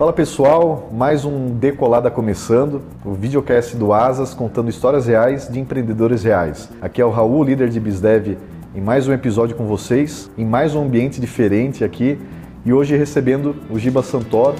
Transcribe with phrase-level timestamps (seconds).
[0.00, 6.22] Fala pessoal, mais um Decolada começando, o videocast do Asas contando histórias reais de empreendedores
[6.22, 6.70] reais.
[6.80, 8.38] Aqui é o Raul, líder de BizDev,
[8.74, 12.18] em mais um episódio com vocês, em mais um ambiente diferente aqui
[12.64, 14.56] e hoje recebendo o Giba Santoro,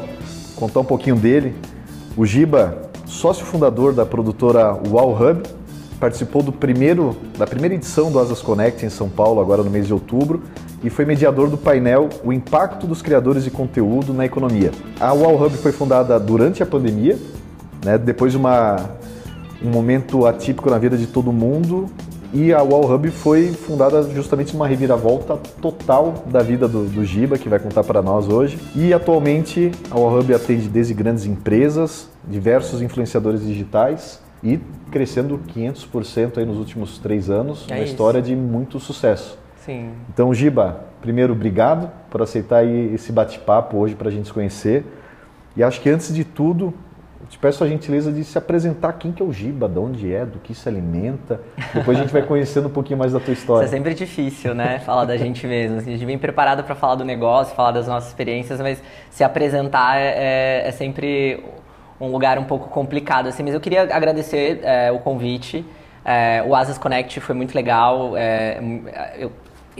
[0.57, 1.55] contar um pouquinho dele.
[2.19, 2.77] O Giba,
[3.07, 5.43] sócio fundador da produtora Wow Hub,
[5.99, 9.87] participou do primeiro, da primeira edição do Asas Connect em São Paulo, agora no mês
[9.87, 10.43] de outubro,
[10.83, 14.71] e foi mediador do painel O Impacto dos Criadores de Conteúdo na Economia.
[14.99, 17.19] A Wow Hub foi fundada durante a pandemia,
[17.85, 18.91] né, depois de uma,
[19.63, 21.89] um momento atípico na vida de todo mundo,
[22.33, 27.37] e a Wow Hub foi fundada justamente numa reviravolta total da vida do, do Giba,
[27.37, 28.57] que vai contar para nós hoje.
[28.77, 34.61] E atualmente a Wow Hub atende desde grandes empresas, diversos influenciadores digitais e
[34.93, 37.93] crescendo 500% aí nos últimos três anos, é uma isso.
[37.93, 39.37] história de muito sucesso.
[39.65, 39.93] Sim.
[40.09, 44.85] Então, Giba, primeiro, obrigado por aceitar esse bate-papo hoje para a gente se conhecer.
[45.57, 46.73] E acho que antes de tudo,
[47.29, 50.25] te peço a gentileza de se apresentar quem que é o Giba, de onde é,
[50.25, 51.41] do que se alimenta.
[51.75, 53.65] Depois a gente vai conhecendo um pouquinho mais da tua história.
[53.67, 54.81] Isso é sempre difícil, né?
[54.81, 55.79] Falar da gente mesmo.
[55.79, 59.99] A gente vem preparado para falar do negócio, falar das nossas experiências, mas se apresentar
[59.99, 61.45] é, é, é sempre
[62.01, 63.29] um lugar um pouco complicado.
[63.29, 63.43] Assim.
[63.43, 65.65] Mas eu queria agradecer é, o convite.
[66.05, 68.17] É, o Asas Connect foi muito legal.
[68.17, 68.61] É,
[69.19, 69.31] eu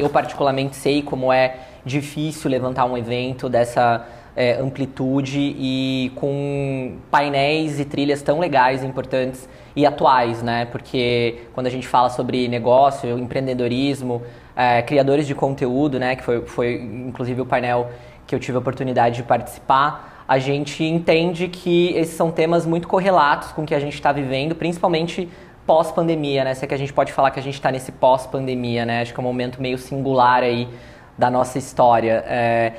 [0.01, 7.81] eu particularmente sei como é difícil levantar um evento dessa é, amplitude e com painéis
[7.81, 10.67] e trilhas tão legais, importantes e atuais, né?
[10.67, 14.23] Porque quando a gente fala sobre negócio, empreendedorismo,
[14.57, 16.17] é, criadores de conteúdo, né?
[16.17, 17.91] Que foi, foi inclusive o painel
[18.27, 22.87] que eu tive a oportunidade de participar, a gente entende que esses são temas muito
[22.87, 25.29] correlatos com o que a gente está vivendo, principalmente
[25.71, 26.53] pós-pandemia, né?
[26.53, 29.03] Se é que a gente pode falar que a gente está nesse pós-pandemia, né?
[29.03, 30.69] Acho que é um momento meio singular aí
[31.17, 32.25] da nossa história.
[32.27, 32.73] É...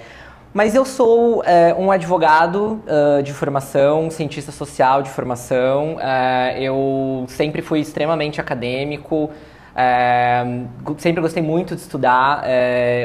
[0.53, 5.95] Mas eu sou é, um advogado uh, de formação, cientista social de formação.
[5.95, 9.29] Uh, eu sempre fui extremamente acadêmico.
[9.72, 12.44] Uh, sempre gostei muito de estudar.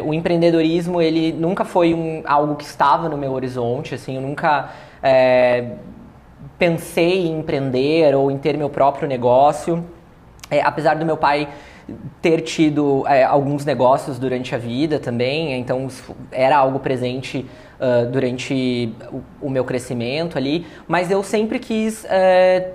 [0.04, 3.94] o empreendedorismo ele nunca foi um, algo que estava no meu horizonte.
[3.94, 4.68] Assim, eu nunca
[6.58, 9.84] pensei em empreender ou em ter meu próprio negócio.
[10.50, 11.48] É, apesar do meu pai
[12.20, 15.88] ter tido é, alguns negócios durante a vida também, então
[16.32, 17.46] era algo presente
[17.80, 22.74] uh, durante o, o, meu crescimento ali, mas eu sempre quis uh,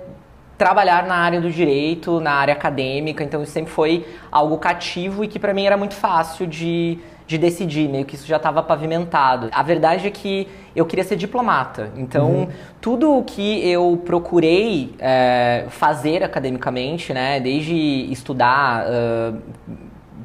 [0.56, 5.28] trabalhar na área do direito, na área acadêmica, então isso sempre foi algo cativo e
[5.28, 6.98] que para mim era muito fácil de,
[7.32, 9.48] de decidir, meio que isso já estava pavimentado.
[9.52, 12.48] A verdade é que eu queria ser diplomata, então uhum.
[12.78, 17.74] tudo o que eu procurei é, fazer academicamente, né, desde
[18.12, 19.38] estudar, uh,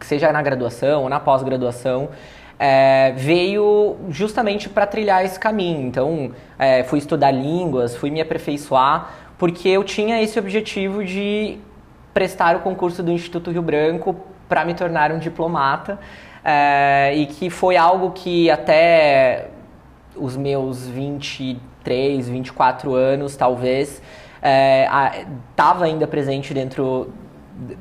[0.02, 2.10] seja na graduação ou na pós-graduação,
[2.60, 5.88] é, veio justamente para trilhar esse caminho.
[5.88, 11.58] Então, é, fui estudar línguas, fui me aperfeiçoar, porque eu tinha esse objetivo de
[12.14, 14.16] prestar o concurso do Instituto Rio Branco
[14.50, 16.00] para me tornar um diplomata
[16.50, 19.50] é, e que foi algo que até
[20.16, 24.02] os meus 23, 24 anos, talvez,
[25.52, 27.12] estava é, ainda presente dentro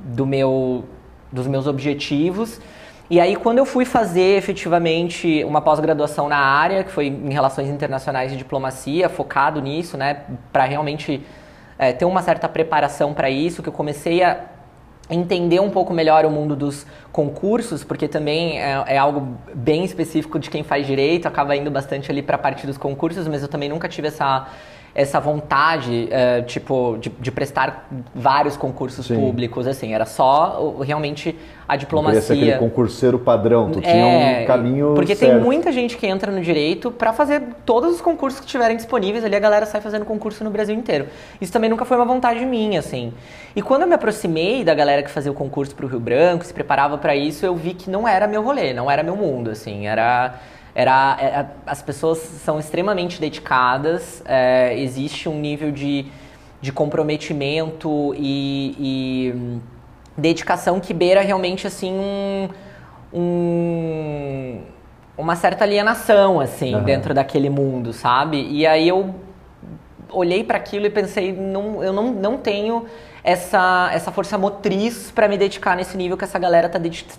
[0.05, 0.85] do meu,
[1.31, 2.61] dos meus objetivos.
[3.09, 7.69] E aí, quando eu fui fazer efetivamente uma pós-graduação na área, que foi em Relações
[7.69, 10.23] Internacionais e Diplomacia, focado nisso, né,
[10.53, 11.25] para realmente
[11.79, 14.56] é, ter uma certa preparação para isso, que eu comecei a
[15.09, 20.39] entender um pouco melhor o mundo dos concursos, porque também é, é, algo bem específico
[20.39, 23.49] de quem faz direito, acaba indo bastante ali para a parte dos concursos, mas eu
[23.49, 24.49] também nunca tive essa
[24.97, 29.17] essa vontade, uh, tipo, de, de, prestar vários concursos Sim.
[29.17, 31.37] públicos, assim, era só realmente
[31.69, 32.19] a diplomacia.
[32.19, 35.33] Não ser aquele concurseiro padrão, tu é, tinha um é, caminho Porque certo.
[35.33, 39.23] tem muita gente que entra no direito para fazer todos os concursos que estiverem disponíveis,
[39.23, 41.09] ali a galera sai fazendo concurso no Brasil inteiro.
[41.43, 43.13] Isso também nunca foi uma vontade minha, assim.
[43.55, 46.43] E quando eu me aproximei da galera que fazia o concurso para o Rio Branco,
[46.43, 49.51] se preparava para isso, eu vi que não era meu rolê, não era meu mundo,
[49.51, 50.41] assim, era
[50.77, 56.05] era, era é, as pessoas são extremamente dedicadas, é, existe um nível de,
[56.61, 59.61] de comprometimento e, e hum,
[60.19, 62.49] dedicação que beira realmente assim um,
[63.11, 64.61] um
[65.17, 66.85] uma certa alienação assim uhum.
[66.85, 68.47] dentro daquele mundo, sabe?
[68.47, 69.15] E aí eu
[70.11, 72.85] olhei para aquilo e pensei, não, eu não, não tenho
[73.25, 76.79] essa, essa força motriz para me dedicar nesse nível que essa galera tá,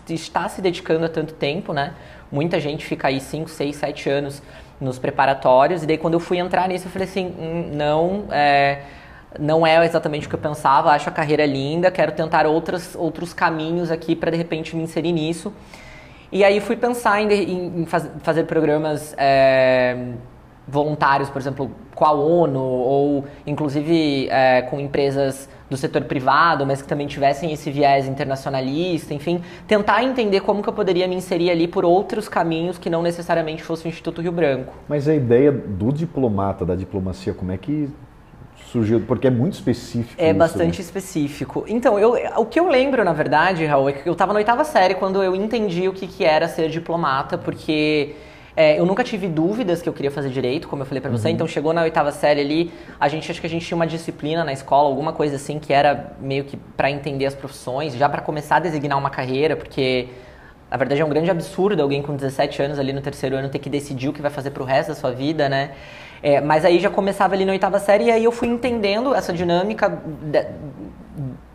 [0.10, 1.96] está se dedicando há tanto tempo, né?
[2.32, 4.42] Muita gente fica aí 5, 6, 7 anos
[4.80, 8.82] nos preparatórios, e daí quando eu fui entrar nisso, eu falei assim, hum, não, é,
[9.40, 13.34] não é exatamente o que eu pensava, acho a carreira linda, quero tentar outras, outros
[13.34, 15.52] caminhos aqui para de repente me inserir nisso.
[16.32, 20.14] E aí fui pensar em, em, faz, fazer programas é,
[20.68, 26.82] voluntários, por exemplo, com a ONU ou inclusive é, com empresas do setor privado, mas
[26.82, 31.50] que também tivessem esse viés internacionalista, enfim, tentar entender como que eu poderia me inserir
[31.52, 34.74] ali por outros caminhos que não necessariamente fosse o Instituto Rio Branco.
[34.88, 37.90] Mas a ideia do diplomata, da diplomacia, como é que
[38.72, 39.02] surgiu?
[39.02, 40.22] Porque é muito específico.
[40.22, 40.84] É isso, bastante né?
[40.84, 41.66] específico.
[41.68, 44.64] Então, eu, o que eu lembro, na verdade, Raul, é que eu estava na oitava
[44.64, 48.16] série quando eu entendi o que, que era ser diplomata, porque
[48.58, 51.28] é, eu nunca tive dúvidas que eu queria fazer direito, como eu falei para você.
[51.28, 51.36] Uhum.
[51.36, 54.44] Então chegou na oitava série ali, a gente acho que a gente tinha uma disciplina
[54.44, 58.20] na escola, alguma coisa assim que era meio que para entender as profissões, já para
[58.20, 60.08] começar a designar uma carreira, porque
[60.72, 63.60] na verdade é um grande absurdo alguém com 17 anos ali no terceiro ano ter
[63.60, 65.74] que decidir o que vai fazer pro resto da sua vida, né?
[66.24, 69.32] É, mas aí já começava ali na oitava série e aí eu fui entendendo essa
[69.32, 70.48] dinâmica de,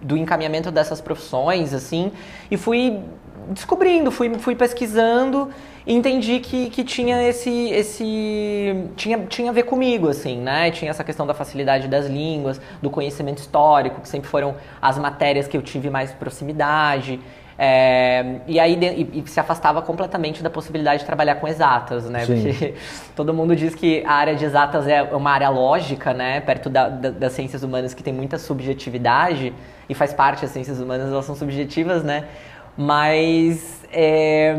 [0.00, 2.12] do encaminhamento dessas profissões, assim,
[2.48, 3.00] e fui
[3.48, 5.50] descobrindo, fui, fui pesquisando
[5.86, 10.70] e entendi que, que tinha esse, esse tinha, tinha a ver comigo, assim, né?
[10.70, 15.48] Tinha essa questão da facilidade das línguas, do conhecimento histórico, que sempre foram as matérias
[15.48, 17.18] que eu tive mais proximidade.
[17.58, 22.24] É, e aí e, e se afastava completamente da possibilidade de trabalhar com exatas, né?
[22.24, 22.42] Sim.
[22.42, 22.74] Porque
[23.14, 26.40] todo mundo diz que a área de exatas é uma área lógica, né?
[26.40, 29.52] Perto da, da, das ciências humanas que tem muita subjetividade
[29.88, 32.24] e faz parte das ciências humanas, elas são subjetivas, né?
[32.76, 34.56] Mas é,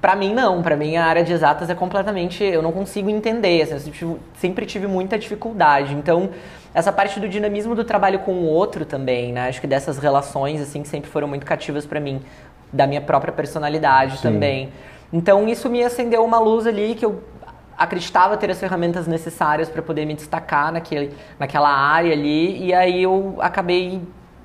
[0.00, 3.62] para mim não, para mim a área de exatas é completamente, eu não consigo entender,
[3.62, 5.94] assim, eu sempre tive, sempre tive muita dificuldade.
[5.94, 6.30] Então,
[6.72, 9.48] essa parte do dinamismo do trabalho com o outro também, né?
[9.48, 12.20] Acho que dessas relações assim que sempre foram muito cativas para mim,
[12.72, 14.22] da minha própria personalidade Sim.
[14.22, 14.72] também.
[15.12, 17.22] Então, isso me acendeu uma luz ali que eu
[17.76, 23.02] acreditava ter as ferramentas necessárias para poder me destacar naquele, naquela área ali, e aí
[23.02, 24.00] eu acabei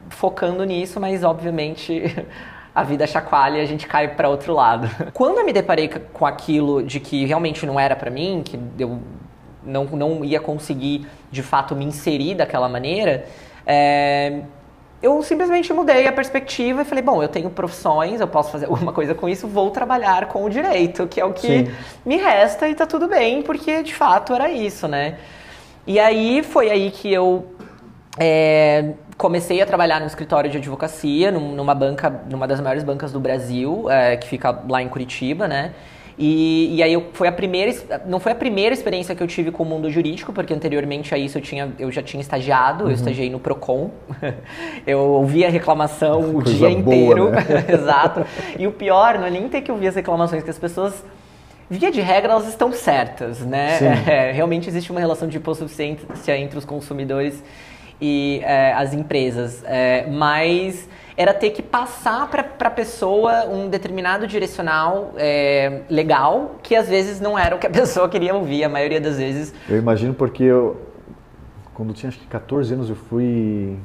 [0.09, 2.03] focando nisso, mas obviamente
[2.73, 4.89] a vida chacoalha e a gente cai para outro lado.
[5.13, 8.99] Quando eu me deparei com aquilo de que realmente não era para mim, que eu
[9.63, 13.25] não, não ia conseguir de fato me inserir daquela maneira,
[13.65, 14.41] é,
[15.01, 18.93] eu simplesmente mudei a perspectiva e falei, bom, eu tenho profissões, eu posso fazer alguma
[18.93, 21.71] coisa com isso, vou trabalhar com o direito, que é o que Sim.
[22.05, 25.17] me resta e tá tudo bem, porque de fato era isso, né?
[25.85, 27.47] E aí foi aí que eu
[28.19, 33.19] é, comecei a trabalhar no escritório de advocacia, numa banca, numa das maiores bancas do
[33.19, 35.73] Brasil, é, que fica lá em Curitiba, né?
[36.17, 37.71] E, e, aí eu, foi a primeira,
[38.07, 41.19] não foi a primeira experiência que eu tive com o mundo jurídico, porque anteriormente a
[41.19, 42.89] isso eu, tinha, eu já tinha estagiado, uhum.
[42.89, 43.91] eu estagiei no Procon,
[44.87, 47.45] eu ouvia reclamação o dia inteiro, né?
[47.71, 48.25] exato.
[48.57, 51.05] E o pior não é nem ter que ouvir as reclamações, que as pessoas
[51.69, 53.77] via de regra, elas estão certas, né?
[54.09, 57.41] É, realmente existe uma relação de hipossuficiência entre os consumidores
[58.01, 64.25] e é, as empresas, é, mas era ter que passar para a pessoa um determinado
[64.25, 68.69] direcional é, legal, que às vezes não era o que a pessoa queria ouvir, a
[68.69, 69.53] maioria das vezes.
[69.69, 70.81] Eu imagino porque eu,
[71.73, 73.77] quando tinha acho que 14 anos, eu fui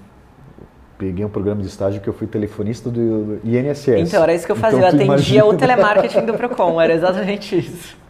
[0.98, 4.08] peguei um programa de estágio que eu fui telefonista do INSS.
[4.08, 5.44] Então, era isso que eu fazia, então, eu atendia imagina...
[5.44, 7.96] o telemarketing do Procon, era exatamente isso.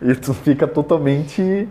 [0.00, 1.68] E tu fica totalmente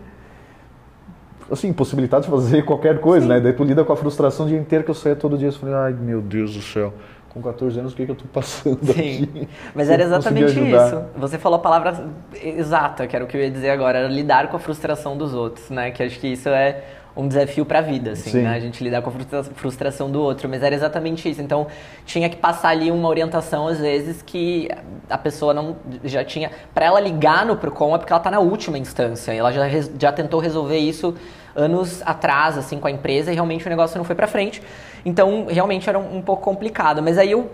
[1.50, 3.32] assim, possibilidade de fazer qualquer coisa, Sim.
[3.32, 3.40] né?
[3.40, 5.52] Daí tu lida com a frustração o dia inteiro que eu saía todo dia e
[5.52, 6.92] falei, ai meu Deus do céu,
[7.28, 9.24] com 14 anos o que, é que eu tô passando Sim.
[9.24, 9.48] aqui?
[9.74, 11.02] Mas era exatamente isso.
[11.16, 12.06] Você falou a palavra
[12.42, 15.34] exata, que era o que eu ia dizer agora, era lidar com a frustração dos
[15.34, 15.90] outros, né?
[15.90, 16.82] Que acho que isso é
[17.16, 18.54] um desafio para a vida, assim, né?
[18.54, 21.40] A gente lidar com a frustração do outro, mas era exatamente isso.
[21.40, 21.66] Então,
[22.04, 24.68] tinha que passar ali uma orientação às vezes que
[25.08, 28.40] a pessoa não já tinha, para ela ligar no Procon é porque ela está na
[28.40, 29.32] última instância.
[29.32, 29.64] Ela já
[29.98, 31.14] já tentou resolver isso
[31.54, 34.62] anos atrás, assim, com a empresa e realmente o negócio não foi para frente.
[35.04, 37.02] Então, realmente era um, um pouco complicado.
[37.02, 37.50] Mas aí eu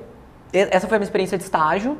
[0.53, 1.97] essa foi a minha experiência de estágio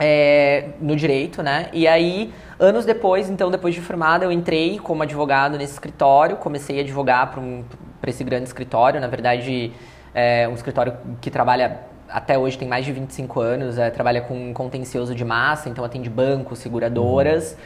[0.00, 1.68] é, no direito, né?
[1.74, 6.78] E aí, anos depois, então, depois de formada, eu entrei como advogado nesse escritório, comecei
[6.78, 7.62] a advogar para um,
[8.06, 9.72] esse grande escritório, na verdade,
[10.14, 14.52] é um escritório que trabalha até hoje tem mais de 25 anos, é, trabalha com
[14.52, 17.56] contencioso de massa, então atende bancos, seguradoras,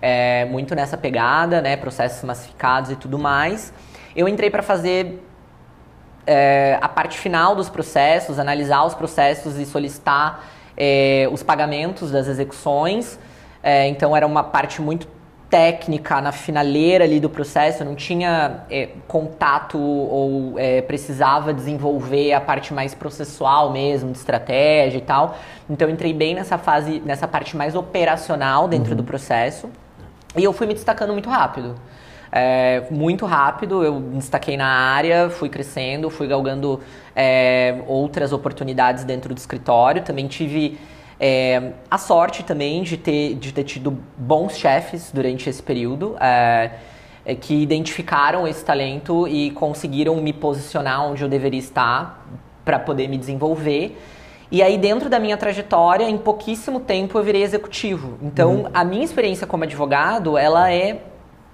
[0.00, 3.74] é, muito nessa pegada, né, processos massificados e tudo mais.
[4.16, 5.22] Eu entrei para fazer
[6.26, 10.44] é, a parte final dos processos, analisar os processos e solicitar
[10.82, 13.18] é, os pagamentos das execuções.
[13.62, 15.06] É, então era uma parte muito
[15.50, 22.32] técnica na finaleira ali do processo, eu não tinha é, contato ou é, precisava desenvolver
[22.32, 25.36] a parte mais processual mesmo, de estratégia e tal.
[25.68, 28.96] Então entrei bem nessa fase, nessa parte mais operacional dentro uhum.
[28.98, 29.68] do processo.
[30.36, 31.74] E eu fui me destacando muito rápido.
[32.32, 36.80] É, muito rápido, eu me destaquei na área, fui crescendo, fui galgando
[37.14, 40.02] é, outras oportunidades dentro do escritório.
[40.02, 40.78] Também tive
[41.22, 46.16] É, a sorte também de ter, de ter tido bons chefes durante esse período.
[46.18, 46.70] É,
[47.26, 52.26] é, que identificaram esse talento e conseguiram me posicionar onde eu deveria estar
[52.64, 54.00] para poder me desenvolver.
[54.50, 58.16] E aí, dentro da minha trajetória, em pouquíssimo tempo eu virei executivo.
[58.22, 58.70] Então, uhum.
[58.72, 61.02] a minha experiência como advogado, ela é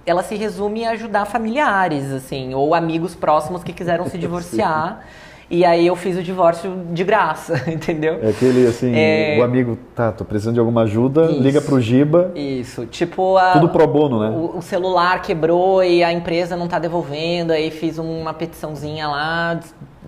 [0.07, 5.05] ela se resume a ajudar familiares, assim, ou amigos próximos que quiseram se divorciar.
[5.49, 8.19] E aí eu fiz o divórcio de graça, entendeu?
[8.21, 9.37] É aquele assim, é...
[9.39, 11.41] o amigo, tá, tô precisando de alguma ajuda, Isso.
[11.41, 12.31] liga pro Giba.
[12.35, 14.29] Isso, tipo a, Tudo pro bono, né?
[14.29, 19.59] O, o, celular quebrou e a empresa não tá devolvendo, aí fiz uma petiçãozinha lá,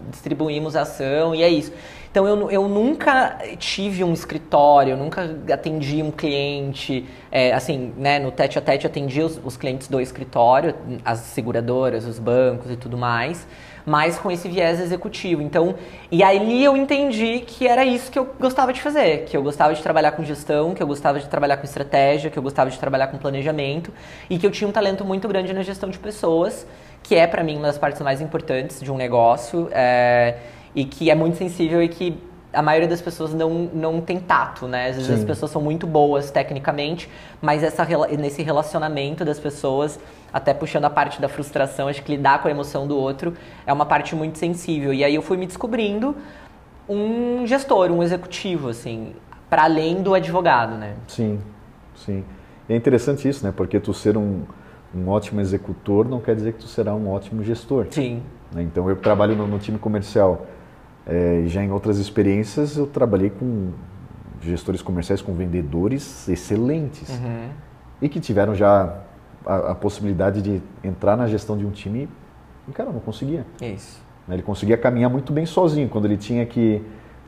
[0.10, 1.72] distribuímos a ação e é isso.
[2.12, 8.32] Então eu, eu nunca tive um escritório, nunca atendi um cliente, é, assim, né, no
[8.32, 10.74] tete a tete atendi os, os clientes do escritório,
[11.06, 13.46] as seguradoras, os bancos e tudo mais
[13.90, 15.42] mas com esse viés executivo.
[15.42, 15.74] Então,
[16.12, 19.74] e aí eu entendi que era isso que eu gostava de fazer, que eu gostava
[19.74, 22.78] de trabalhar com gestão, que eu gostava de trabalhar com estratégia, que eu gostava de
[22.78, 23.92] trabalhar com planejamento
[24.30, 26.68] e que eu tinha um talento muito grande na gestão de pessoas,
[27.02, 30.36] que é para mim uma das partes mais importantes de um negócio é,
[30.76, 32.18] e que é muito sensível e que
[32.52, 34.90] a maioria das pessoas não, não tem tato, né?
[34.90, 35.20] Às vezes Sim.
[35.20, 37.10] as pessoas são muito boas tecnicamente,
[37.42, 37.86] mas essa,
[38.18, 40.00] nesse relacionamento das pessoas,
[40.34, 43.34] até puxando a parte da frustração, acho que lidar com a emoção do outro
[43.68, 44.94] é uma parte muito sensível.
[44.94, 46.16] E aí eu fui me descobrindo
[46.88, 49.14] um gestor, um executivo, assim,
[49.48, 50.96] para além do advogado, né?
[51.08, 51.40] Sim,
[51.96, 52.24] sim.
[52.68, 53.54] E é interessante isso, né?
[53.56, 54.42] Porque tu ser um,
[54.96, 57.86] um ótimo executor não quer dizer que tu será um ótimo gestor.
[57.92, 58.24] Sim.
[58.52, 58.64] Né?
[58.64, 60.48] Então eu trabalho no, no time comercial
[61.10, 63.72] é, já em outras experiências eu trabalhei com
[64.42, 67.50] gestores comerciais, com vendedores excelentes uhum.
[68.00, 69.02] e que tiveram já
[69.46, 72.08] a, a, possibilidade de entrar na gestão de um time
[72.68, 73.46] e, cara, não conseguia.
[73.60, 74.00] Isso.
[74.28, 75.90] Né, ele conseguia caminhar muito bem sozinho.
[75.90, 76.82] Quando ele tinha que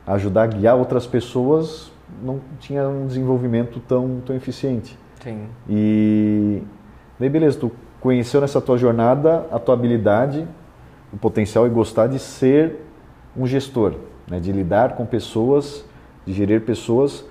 [0.06, 1.90] ajudar a guiar outras pessoas,
[2.22, 4.96] não tinha um desenvolvimento tão, tão eficiente.
[5.20, 5.46] Sim.
[5.68, 6.62] E
[7.18, 10.46] daí, beleza, tu conheceu nessa tua jornada a tua habilidade,
[11.12, 12.81] o potencial e gostar de ser
[13.36, 13.94] um gestor,
[14.28, 15.84] né, de lidar com pessoas,
[16.26, 17.24] de gerir pessoas.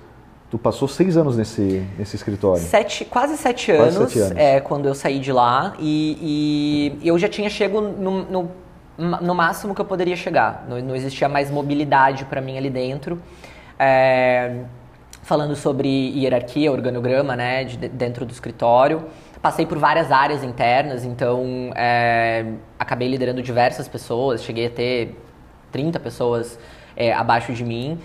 [0.50, 2.62] Tu passou seis anos nesse, nesse escritório.
[2.62, 4.36] Sete, quase sete quase anos, sete anos.
[4.36, 5.74] É, quando eu saí de lá.
[5.78, 8.50] E, e eu já tinha chego no, no,
[8.98, 10.66] no, máximo que eu poderia chegar.
[10.68, 13.18] Não, não existia mais mobilidade para mim ali dentro.
[13.78, 14.64] É,
[15.22, 19.04] falando sobre hierarquia, organograma, né, de, dentro do escritório.
[19.40, 22.44] Passei por várias áreas internas, então é,
[22.78, 24.44] acabei liderando diversas pessoas.
[24.44, 25.16] Cheguei a ter
[25.72, 26.58] 30 pessoas
[26.96, 27.98] é, abaixo de mim.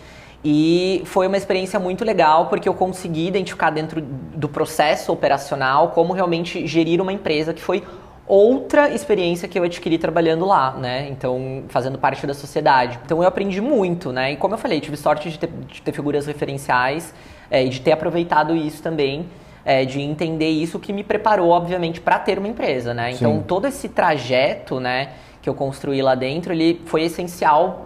[0.43, 6.13] E foi uma experiência muito legal porque eu consegui identificar dentro do processo operacional como
[6.13, 7.83] realmente gerir uma empresa que foi
[8.27, 11.07] outra experiência que eu adquiri trabalhando lá, né?
[11.09, 12.99] Então, fazendo parte da sociedade.
[13.05, 14.33] Então, eu aprendi muito, né?
[14.33, 17.13] E como eu falei, tive sorte de ter, de ter figuras referenciais
[17.49, 19.25] é, e de ter aproveitado isso também,
[19.63, 23.11] é, de entender isso que me preparou, obviamente, para ter uma empresa, né?
[23.11, 23.43] Então, Sim.
[23.47, 25.09] todo esse trajeto, né?
[25.47, 27.85] Que eu construí lá dentro, ele foi essencial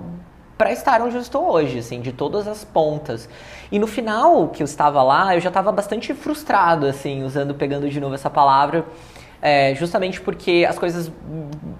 [0.57, 3.29] para estar onde eu estou hoje, assim, de todas as pontas.
[3.71, 7.87] E no final que eu estava lá, eu já estava bastante frustrado, assim, usando, pegando
[7.87, 8.83] de novo essa palavra,
[9.39, 11.11] é, justamente porque as coisas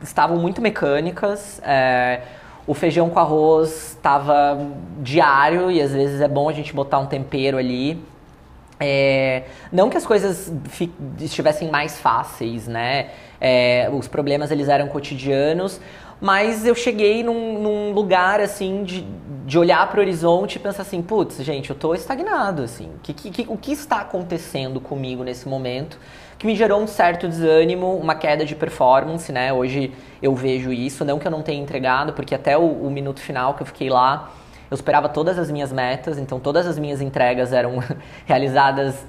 [0.04, 1.60] estavam muito mecânicas.
[1.64, 2.22] É,
[2.68, 4.58] o feijão com arroz estava
[5.00, 8.04] diário e às vezes é bom a gente botar um tempero ali.
[8.80, 10.52] É, não que as coisas
[11.20, 13.10] estivessem mais fáceis, né?
[13.42, 15.82] É, os problemas eles eram cotidianos,
[16.22, 19.02] mas eu cheguei num, num lugar assim de,
[19.46, 22.92] de olhar para o horizonte e pensar assim, putz, gente, eu estou estagnado, assim.
[23.02, 25.98] Que, que, o que está acontecendo comigo nesse momento?
[26.38, 29.52] Que me gerou um certo desânimo, uma queda de performance, né?
[29.52, 33.20] Hoje eu vejo isso, não que eu não tenha entregado, porque até o, o minuto
[33.20, 34.32] final que eu fiquei lá
[34.72, 37.84] eu superava todas as minhas metas, então todas as minhas entregas eram
[38.26, 39.06] realizadas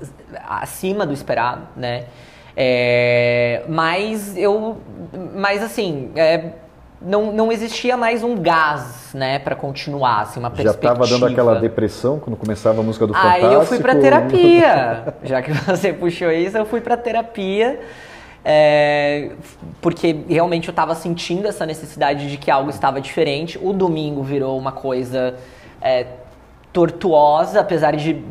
[0.49, 2.07] acima do esperado, né?
[2.57, 4.77] É, mas eu,
[5.35, 6.51] mas assim, é,
[7.01, 10.95] não, não existia mais um gás, né, para continuar, assim, uma perspectiva.
[10.95, 13.47] Já estava dando aquela depressão quando começava a música do Fantástico?
[13.47, 17.81] Aí eu fui para terapia, já que você puxou isso, eu fui para terapia.
[18.45, 19.31] É,
[19.81, 23.59] porque realmente eu estava sentindo essa necessidade de que algo estava diferente.
[23.63, 25.37] O domingo virou uma coisa
[25.81, 26.07] é,
[26.73, 28.25] tortuosa, apesar de,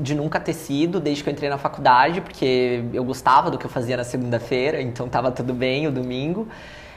[0.00, 3.66] de nunca ter sido, desde que eu entrei na faculdade, porque eu gostava do que
[3.66, 6.46] eu fazia na segunda-feira, então estava tudo bem o domingo.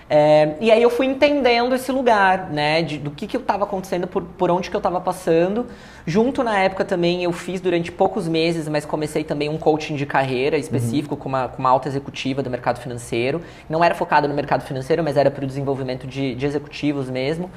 [0.07, 4.05] É, e aí eu fui entendendo esse lugar, né, de, do que, que estava acontecendo,
[4.05, 5.65] por, por onde que eu estava passando.
[6.05, 10.05] Junto na época também eu fiz durante poucos meses, mas comecei também um coaching de
[10.05, 11.21] carreira específico uhum.
[11.21, 13.41] com, uma, com uma alta executiva do mercado financeiro.
[13.67, 17.49] Não era focado no mercado financeiro, mas era para o desenvolvimento de, de executivos mesmo.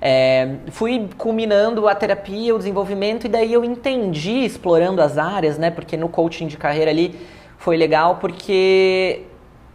[0.00, 5.70] É, fui culminando a terapia, o desenvolvimento, e daí eu entendi, explorando as áreas, né?
[5.70, 7.14] Porque no coaching de carreira ali
[7.58, 9.26] foi legal, porque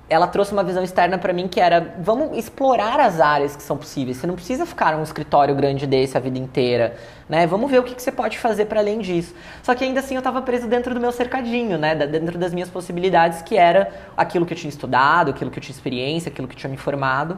[0.08, 3.76] ela trouxe uma visão externa para mim que era vamos explorar as áreas que são
[3.76, 4.18] possíveis.
[4.18, 6.96] Você não precisa ficar num escritório grande desse a vida inteira,
[7.28, 7.48] né?
[7.48, 9.34] Vamos ver o que, que você pode fazer para além disso.
[9.64, 11.96] Só que ainda assim eu estava preso dentro do meu cercadinho, né?
[11.96, 15.74] Dentro das minhas possibilidades, que era aquilo que eu tinha estudado, aquilo que eu tinha
[15.74, 17.38] experiência, aquilo que eu tinha me formado.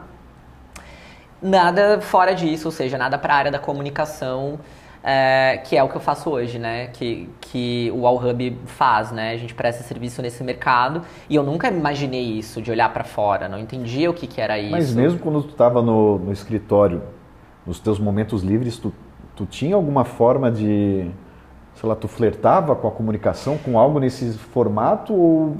[1.40, 4.58] Nada fora disso, ou seja, nada para a área da comunicação
[5.02, 6.88] é, que é o que eu faço hoje, né?
[6.88, 9.32] Que, que o Allhub faz, né?
[9.32, 13.48] A gente presta serviço nesse mercado e eu nunca imaginei isso, de olhar para fora,
[13.48, 14.70] não entendia o que, que era isso.
[14.70, 17.02] Mas mesmo quando tu estava no, no escritório,
[17.64, 18.92] nos teus momentos livres, tu,
[19.36, 21.10] tu tinha alguma forma de,
[21.74, 25.56] sei lá, tu flertava com a comunicação, com algo nesse formato ou...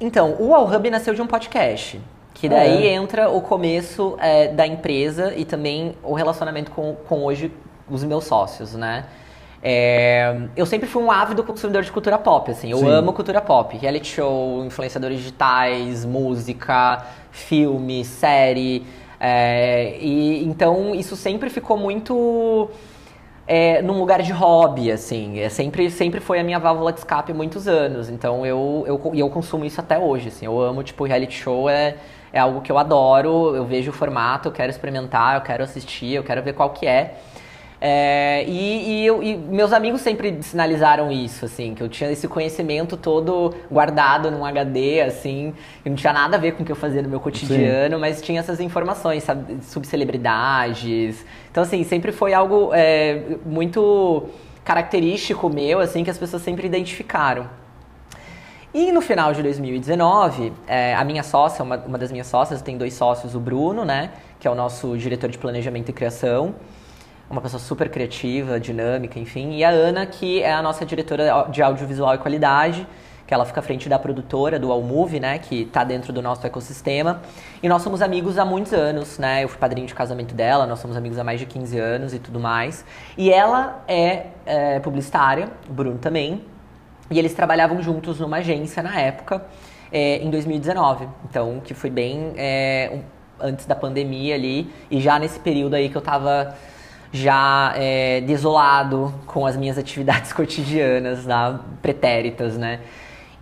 [0.00, 2.00] Então, o Allhub nasceu de um podcast.
[2.34, 2.94] Que daí é.
[2.94, 7.52] entra o começo é, da empresa e também o relacionamento com, com hoje
[7.88, 9.04] os meus sócios, né?
[9.62, 12.70] É, eu sempre fui um ávido consumidor de cultura pop, assim.
[12.70, 12.90] Eu Sim.
[12.90, 13.76] amo cultura pop.
[13.76, 18.84] Reality show, influenciadores digitais, música, filme, série.
[19.20, 22.68] É, e então isso sempre ficou muito
[23.46, 25.38] é, num lugar de hobby, assim.
[25.38, 28.10] É, sempre, sempre foi a minha válvula de escape há muitos anos.
[28.10, 30.46] Então eu, eu, eu consumo isso até hoje, assim.
[30.46, 31.96] Eu amo, tipo, reality show é,
[32.32, 33.54] é algo que eu adoro.
[33.54, 36.86] Eu vejo o formato, eu quero experimentar, eu quero assistir, eu quero ver qual que
[36.86, 37.14] é.
[37.84, 42.28] É, e, e, eu, e, meus amigos sempre sinalizaram isso, assim, que eu tinha esse
[42.28, 45.52] conhecimento todo guardado num HD, assim,
[45.84, 48.00] e não tinha nada a ver com o que eu fazia no meu cotidiano, Sim.
[48.00, 51.26] mas tinha essas informações, sabe, sobre celebridades.
[51.50, 54.28] Então, assim, sempre foi algo é, muito
[54.64, 57.48] característico meu, assim, que as pessoas sempre identificaram.
[58.74, 62.78] E no final de 2019, é, a minha sócia, uma, uma das minhas sócias, tem
[62.78, 66.54] dois sócios, o Bruno, né, que é o nosso diretor de planejamento e criação,
[67.28, 69.56] uma pessoa super criativa, dinâmica, enfim.
[69.56, 72.86] E a Ana, que é a nossa diretora de audiovisual e qualidade,
[73.26, 76.46] que ela fica à frente da produtora do Allmove, né, que está dentro do nosso
[76.46, 77.20] ecossistema.
[77.62, 79.44] E nós somos amigos há muitos anos, né?
[79.44, 82.18] Eu fui padrinho de casamento dela, nós somos amigos há mais de 15 anos e
[82.18, 82.86] tudo mais.
[83.18, 86.51] E ela é, é publicitária, o Bruno também.
[87.10, 89.44] E eles trabalhavam juntos numa agência na época,
[89.90, 91.08] é, em 2019.
[91.28, 93.00] Então, que foi bem é, um,
[93.40, 94.72] antes da pandemia ali.
[94.90, 96.56] E já nesse período aí que eu estava
[97.12, 102.80] já é, desolado com as minhas atividades cotidianas, né, pretéritas, né?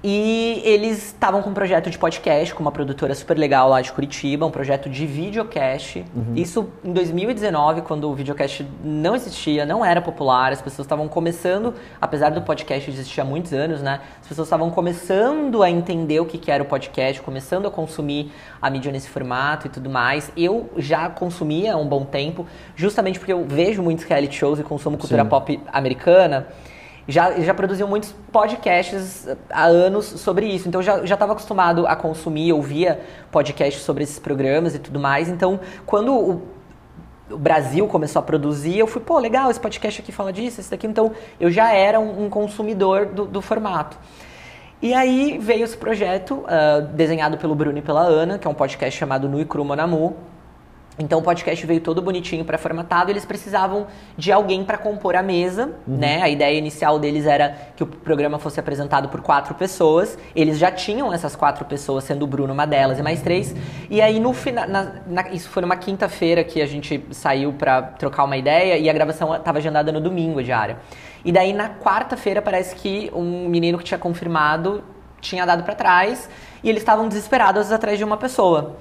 [0.02, 3.92] E eles estavam com um projeto de podcast com uma produtora super legal lá de
[3.92, 6.04] Curitiba, um projeto de videocast.
[6.16, 6.34] Uhum.
[6.34, 11.74] Isso em 2019, quando o videocast não existia, não era popular, as pessoas estavam começando,
[12.00, 14.00] apesar do podcast existir há muitos anos, né?
[14.22, 18.32] As pessoas estavam começando a entender o que, que era o podcast, começando a consumir
[18.60, 20.32] a mídia nesse formato e tudo mais.
[20.34, 24.62] Eu já consumia há um bom tempo, justamente porque eu vejo muitos reality shows e
[24.62, 25.28] consumo cultura Sim.
[25.28, 26.46] pop americana
[27.08, 30.68] já, já produziam muitos podcasts há anos sobre isso.
[30.68, 35.28] Então já estava acostumado a consumir, ouvia podcasts sobre esses programas e tudo mais.
[35.28, 36.42] Então, quando o,
[37.30, 40.70] o Brasil começou a produzir, eu fui, pô, legal, esse podcast aqui fala disso, esse
[40.70, 40.86] daqui.
[40.86, 43.96] Então, eu já era um, um consumidor do, do, formato.
[44.82, 48.54] E aí veio esse projeto, uh, desenhado pelo Bruno e pela Ana, que é um
[48.54, 50.16] podcast chamado Nu e Cru Monamu,
[50.98, 55.66] então o podcast veio todo bonitinho pré-formatado, eles precisavam de alguém para compor a mesa,
[55.86, 55.96] uhum.
[55.96, 56.22] né?
[56.22, 60.18] A ideia inicial deles era que o programa fosse apresentado por quatro pessoas.
[60.36, 63.54] Eles já tinham essas quatro pessoas, sendo o Bruno uma delas e mais três.
[63.88, 64.66] E aí no final,
[65.32, 69.34] isso foi numa quinta-feira que a gente saiu para trocar uma ideia e a gravação
[69.34, 70.76] estava agendada no domingo diária.
[71.24, 74.82] E daí na quarta-feira parece que um menino que tinha confirmado
[75.20, 76.28] tinha dado para trás
[76.62, 78.76] e eles estavam desesperados atrás de uma pessoa.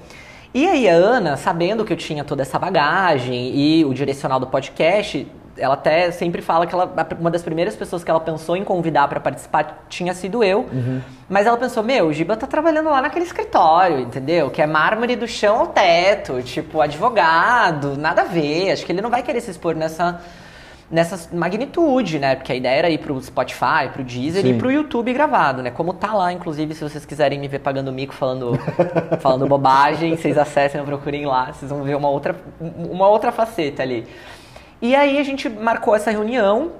[0.52, 4.48] E aí a Ana, sabendo que eu tinha toda essa bagagem e o direcional do
[4.48, 8.64] podcast, ela até sempre fala que ela, uma das primeiras pessoas que ela pensou em
[8.64, 10.60] convidar para participar tinha sido eu.
[10.72, 11.00] Uhum.
[11.28, 14.50] Mas ela pensou, meu, o Giba tá trabalhando lá naquele escritório, entendeu?
[14.50, 18.72] Que é mármore do chão ao teto, tipo, advogado, nada a ver.
[18.72, 20.20] Acho que ele não vai querer se expor nessa
[20.90, 22.34] nessa magnitude, né?
[22.34, 24.54] Porque a ideia era ir pro Spotify, pro Deezer Sim.
[24.54, 25.70] e pro YouTube gravado, né?
[25.70, 28.58] Como tá lá, inclusive, se vocês quiserem me ver pagando mico falando,
[29.20, 34.06] falando bobagem, vocês acessem, procurem lá, vocês vão ver uma outra, uma outra faceta ali.
[34.82, 36.72] E aí a gente marcou essa reunião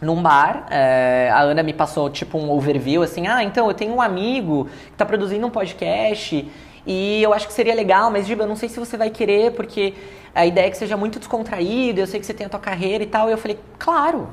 [0.00, 0.66] num bar.
[0.70, 4.68] É, a Ana me passou tipo um overview assim: ah, então eu tenho um amigo
[4.86, 6.50] que tá produzindo um podcast
[6.86, 9.52] e eu acho que seria legal, mas Giba, eu não sei se você vai querer,
[9.52, 9.94] porque
[10.34, 13.02] a ideia é que seja muito descontraído, eu sei que você tem a tua carreira
[13.02, 13.28] e tal.
[13.28, 14.28] E eu falei, claro,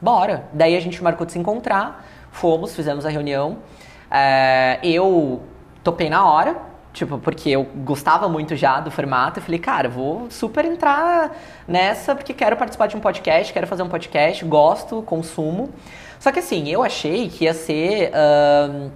[0.00, 0.44] bora.
[0.52, 3.58] Daí a gente marcou de se encontrar, fomos, fizemos a reunião.
[4.10, 5.42] É, eu
[5.82, 6.56] topei na hora,
[6.96, 9.38] Tipo, porque eu gostava muito já do formato.
[9.38, 11.30] Eu falei, cara, vou super entrar
[11.68, 15.68] nessa porque quero participar de um podcast, quero fazer um podcast, gosto, consumo.
[16.18, 18.10] Só que assim, eu achei que ia ser.
[18.12, 18.90] Uh,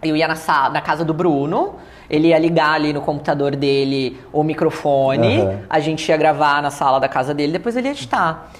[0.00, 1.74] eu ia na, na casa do Bruno,
[2.08, 5.58] ele ia ligar ali no computador dele o microfone, uhum.
[5.68, 8.50] a gente ia gravar na sala da casa dele, depois ele ia editar.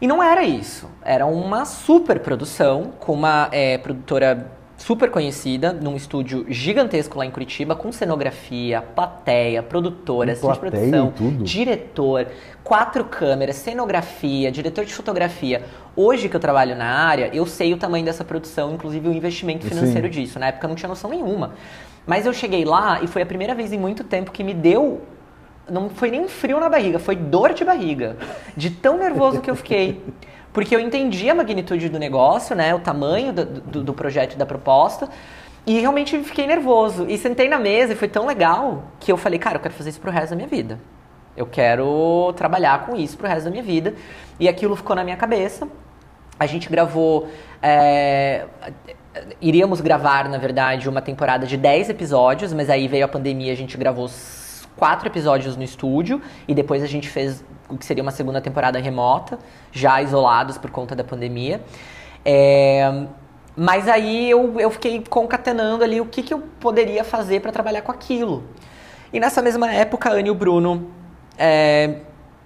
[0.00, 0.88] E não era isso.
[1.04, 7.30] Era uma super produção com uma é, produtora super conhecida, num estúdio gigantesco lá em
[7.30, 12.28] Curitiba, com cenografia, plateia, produtora, assistente de produção, diretor,
[12.62, 15.64] quatro câmeras, cenografia, diretor de fotografia.
[15.96, 19.66] Hoje que eu trabalho na área, eu sei o tamanho dessa produção, inclusive o investimento
[19.66, 20.20] financeiro Sim.
[20.20, 20.38] disso.
[20.38, 21.54] Na época eu não tinha noção nenhuma.
[22.08, 25.02] Mas eu cheguei lá e foi a primeira vez em muito tempo que me deu
[25.70, 28.16] não foi nem frio na barriga, foi dor de barriga.
[28.56, 30.02] De tão nervoso que eu fiquei.
[30.50, 32.74] Porque eu entendi a magnitude do negócio, né?
[32.74, 35.10] O tamanho do, do, do projeto e da proposta.
[35.66, 37.04] E realmente fiquei nervoso.
[37.06, 39.90] E sentei na mesa e foi tão legal que eu falei, cara, eu quero fazer
[39.90, 40.80] isso pro resto da minha vida.
[41.36, 43.94] Eu quero trabalhar com isso pro resto da minha vida.
[44.40, 45.68] E aquilo ficou na minha cabeça.
[46.40, 47.28] A gente gravou.
[47.62, 48.46] É,
[49.40, 53.56] iríamos gravar, na verdade, uma temporada de 10 episódios, mas aí veio a pandemia, a
[53.56, 54.08] gente gravou
[54.76, 58.78] quatro episódios no estúdio e depois a gente fez o que seria uma segunda temporada
[58.78, 59.38] remota,
[59.72, 61.60] já isolados por conta da pandemia.
[62.24, 63.06] É,
[63.56, 67.82] mas aí eu, eu fiquei concatenando ali o que, que eu poderia fazer para trabalhar
[67.82, 68.44] com aquilo.
[69.12, 70.90] E nessa mesma época, a Anne e o Bruno
[71.36, 71.96] é,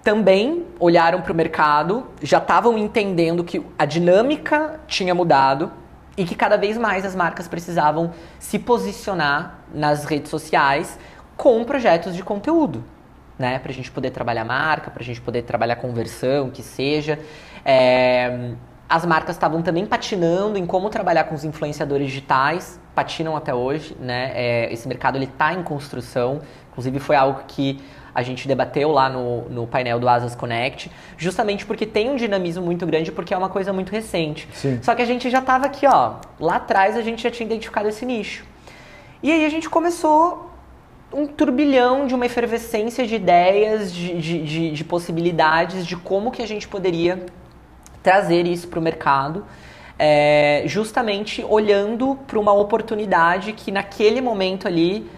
[0.02, 5.70] também olharam para o mercado, já estavam entendendo que a dinâmica tinha mudado
[6.16, 10.98] e que cada vez mais as marcas precisavam se posicionar nas redes sociais
[11.37, 12.85] com projetos de conteúdo,
[13.38, 13.59] né?
[13.59, 17.18] Para a gente poder trabalhar marca, para a gente poder trabalhar conversão, que seja.
[17.64, 18.53] É,
[18.88, 23.96] as marcas estavam também patinando em como trabalhar com os influenciadores digitais, patinam até hoje,
[23.98, 24.33] né?
[24.35, 27.83] É, esse mercado ele está em construção, inclusive foi algo que
[28.14, 32.64] a gente debateu lá no, no painel do Asas Connect, justamente porque tem um dinamismo
[32.64, 34.48] muito grande, porque é uma coisa muito recente.
[34.53, 34.79] Sim.
[34.83, 37.88] Só que a gente já estava aqui, ó, lá atrás a gente já tinha identificado
[37.88, 38.44] esse nicho.
[39.22, 40.51] E aí a gente começou
[41.12, 46.42] um turbilhão de uma efervescência de ideias, de, de, de, de possibilidades, de como que
[46.42, 47.27] a gente poderia
[48.03, 49.46] trazer isso para o mercado,
[49.98, 55.09] é, justamente olhando para uma oportunidade que naquele momento ali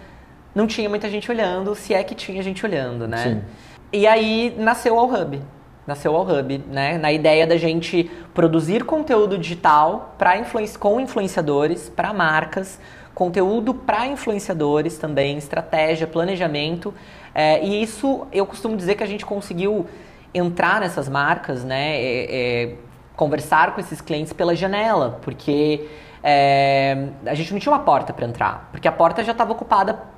[0.55, 3.19] não tinha muita gente olhando, se é que tinha gente olhando, né?
[3.19, 3.43] Sim.
[3.93, 5.41] E aí nasceu o Hub.
[5.87, 6.97] Nasceu o Hub, né?
[6.97, 12.81] Na ideia da gente produzir conteúdo digital para influenci com influenciadores, para marcas,
[13.15, 16.95] conteúdo para influenciadores também, estratégia, planejamento.
[17.35, 19.87] É, e isso eu costumo dizer que a gente conseguiu
[20.33, 21.97] entrar nessas marcas, né?
[21.97, 22.75] É, é,
[23.15, 25.87] conversar com esses clientes pela janela, porque
[26.23, 30.14] é, a gente não tinha uma porta para entrar, porque a porta já estava ocupada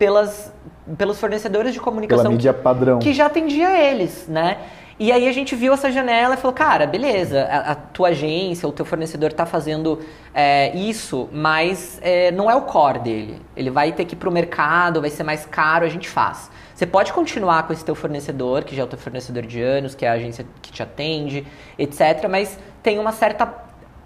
[0.00, 0.50] pelas,
[0.96, 3.00] pelos fornecedores de comunicação Pela mídia padrão.
[3.00, 4.56] que já atendia eles, né?
[4.98, 8.66] E aí a gente viu essa janela e falou, cara, beleza, a, a tua agência,
[8.66, 10.00] o teu fornecedor está fazendo
[10.32, 13.42] é, isso, mas é, não é o core dele.
[13.54, 16.50] Ele vai ter que ir para o mercado, vai ser mais caro, a gente faz.
[16.74, 19.94] Você pode continuar com esse teu fornecedor, que já é o teu fornecedor de anos,
[19.94, 21.46] que é a agência que te atende,
[21.78, 22.26] etc.
[22.28, 23.46] Mas tem uma certa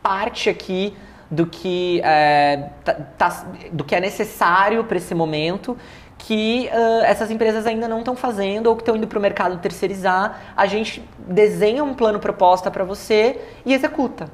[0.02, 0.92] parte aqui
[1.30, 5.76] do que é, tá, tá, do que é necessário para esse momento
[6.18, 9.58] que uh, essas empresas ainda não estão fazendo ou que estão indo para o mercado
[9.58, 10.40] terceirizar.
[10.56, 14.28] A gente desenha um plano proposta para você e executa.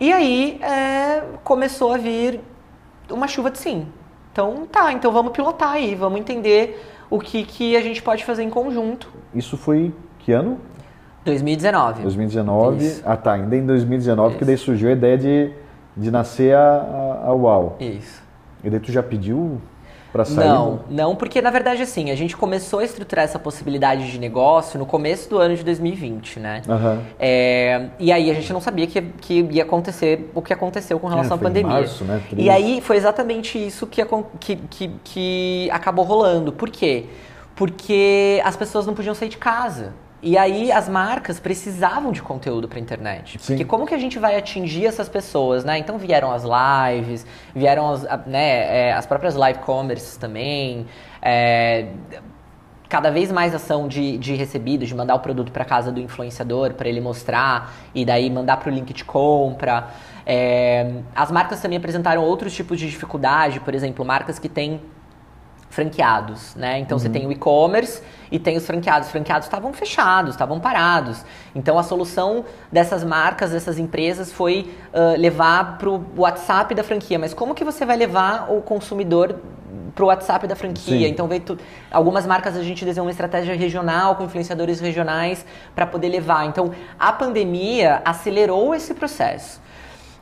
[0.00, 2.40] E aí é, começou a vir
[3.08, 3.86] uma chuva de sim.
[4.32, 8.42] Então tá, então vamos pilotar aí, vamos entender o que, que a gente pode fazer
[8.42, 9.08] em conjunto.
[9.32, 10.58] Isso foi que ano?
[11.24, 12.02] 2019.
[12.02, 12.84] 2019.
[12.84, 13.02] Isso.
[13.06, 14.38] Ah tá, ainda em 2019 Isso.
[14.38, 15.52] que daí surgiu a ideia de,
[15.96, 17.76] de nascer a, a, a UAU.
[17.80, 18.22] Isso.
[18.62, 19.60] E daí tu já pediu
[20.14, 20.46] para sair?
[20.46, 24.78] Não, não, porque na verdade assim, a gente começou a estruturar essa possibilidade de negócio
[24.78, 26.62] no começo do ano de 2020, né?
[26.68, 27.02] Uhum.
[27.18, 31.08] É, e aí a gente não sabia que, que ia acontecer o que aconteceu com
[31.08, 31.72] relação é, à pandemia.
[31.72, 32.22] Março, né?
[32.36, 34.00] E aí foi exatamente isso que,
[34.38, 36.52] que, que, que acabou rolando.
[36.52, 37.06] Por quê?
[37.56, 39.92] Porque as pessoas não podiam sair de casa.
[40.26, 43.38] E aí as marcas precisavam de conteúdo para internet.
[43.38, 43.52] Sim.
[43.52, 45.76] Porque como que a gente vai atingir essas pessoas, né?
[45.76, 50.86] Então vieram as lives, vieram as, né, é, as próprias live commerce também.
[51.20, 51.88] É,
[52.88, 56.72] cada vez mais ação de, de recebido, de mandar o produto para casa do influenciador
[56.72, 59.88] para ele mostrar e daí mandar para o link de compra.
[60.24, 64.80] É, as marcas também apresentaram outros tipos de dificuldade, por exemplo, marcas que têm
[65.74, 66.78] franqueados, né?
[66.78, 67.02] Então uhum.
[67.02, 68.00] você tem o e-commerce
[68.34, 69.06] e tem os franqueados.
[69.06, 71.24] Os franqueados estavam fechados, estavam parados.
[71.54, 77.16] Então a solução dessas marcas, dessas empresas foi uh, levar para o WhatsApp da franquia.
[77.16, 79.36] Mas como que você vai levar o consumidor
[79.94, 81.06] pro WhatsApp da franquia.
[81.06, 81.12] Sim.
[81.12, 85.86] Então veio tu, algumas marcas a gente desenhou uma estratégia regional com influenciadores regionais para
[85.86, 86.44] poder levar.
[86.46, 89.62] Então a pandemia acelerou esse processo.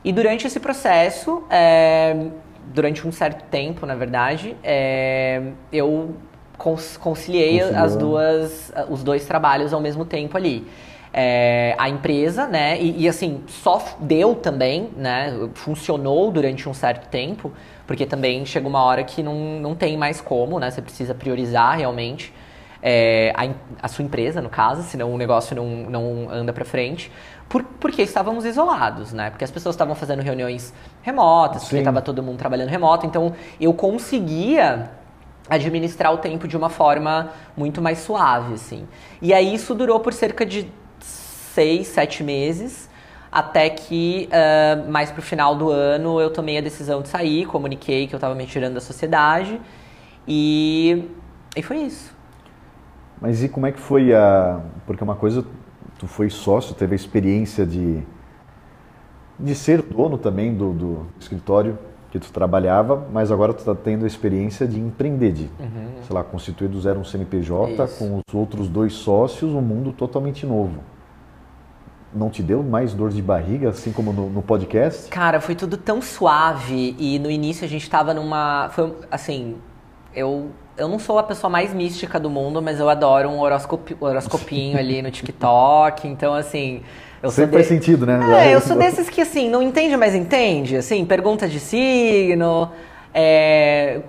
[0.05, 2.27] E durante esse processo, é,
[2.67, 6.15] durante um certo tempo, na verdade, é, eu
[6.57, 7.83] conciliei Conciliou.
[7.83, 10.67] as duas, os dois trabalhos ao mesmo tempo ali.
[11.15, 12.81] É, a empresa, né?
[12.81, 15.47] E, e, assim, só deu também, né?
[15.53, 17.51] Funcionou durante um certo tempo,
[17.85, 20.71] porque também chega uma hora que não, não tem mais como, né?
[20.71, 22.33] Você precisa priorizar realmente
[22.81, 23.47] é, a,
[23.85, 27.11] a sua empresa, no caso, senão o negócio não, não anda para frente.
[27.47, 29.29] Por, porque estávamos isolados, né?
[29.29, 31.81] Porque as pessoas estavam fazendo reuniões remotas, porque Sim.
[31.81, 33.05] estava todo mundo trabalhando remoto.
[33.05, 34.89] Então, eu conseguia
[35.49, 38.87] administrar o tempo de uma forma muito mais suave, assim.
[39.21, 42.89] E aí isso durou por cerca de seis, sete meses,
[43.31, 48.07] até que ah, mais pro final do ano eu tomei a decisão de sair, comuniquei
[48.07, 49.59] que eu estava me tirando da sociedade
[50.27, 51.09] e,
[51.55, 52.15] e foi isso.
[53.19, 54.61] Mas e como é que foi a.
[54.85, 55.45] Porque uma coisa,
[55.97, 58.03] tu foi sócio, teve a experiência de,
[59.39, 61.77] de ser dono também do, do escritório
[62.13, 65.49] que tu trabalhava, mas agora tu está tendo a experiência de empreender, de,
[66.05, 67.85] sei lá, constituir do zero um CNPJ Uhum.
[67.85, 67.97] Isso.
[67.97, 70.83] com os outros dois sócios, um mundo totalmente novo.
[72.13, 75.09] Não te deu mais dor de barriga, assim como no, no podcast?
[75.09, 78.69] Cara, foi tudo tão suave e no início a gente tava numa.
[78.69, 79.55] Foi assim.
[80.13, 83.97] Eu, eu não sou a pessoa mais mística do mundo, mas eu adoro um horoscopi,
[83.99, 86.07] horoscopinho ali no TikTok.
[86.07, 86.83] Então, assim.
[87.23, 88.19] Eu Sempre faz de- sentido, né?
[88.49, 90.75] É, eu sou desses que assim, não entende, mas entende.
[90.75, 92.69] Assim, pergunta de signo.
[93.13, 94.01] é,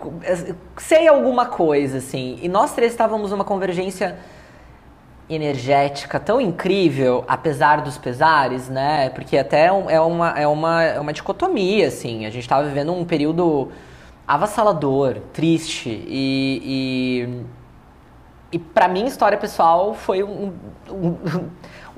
[0.79, 2.39] sei alguma coisa, assim.
[2.43, 4.17] E nós três estávamos numa convergência
[5.31, 9.09] energética tão incrível, apesar dos pesares, né?
[9.11, 12.27] Porque até é é uma, é uma, é uma dicotomia, assim.
[12.27, 13.71] A gente estava vivendo um período
[14.27, 17.29] avassalador, triste e,
[18.53, 20.53] e, e para mim, história pessoal foi um,
[20.91, 21.17] um-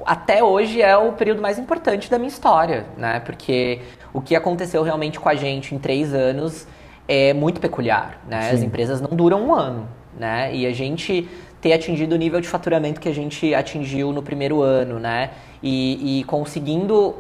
[0.05, 3.21] até hoje é o período mais importante da minha história, né?
[3.21, 3.81] Porque
[4.13, 6.67] o que aconteceu realmente com a gente em três anos
[7.09, 8.51] é muito peculiar, né?
[8.51, 8.67] As Sim.
[8.67, 10.55] empresas não duram um ano, né?
[10.55, 11.29] E a gente
[11.61, 15.31] ter atingido o nível de faturamento que a gente atingiu no primeiro ano, né?
[15.63, 17.15] E, e conseguindo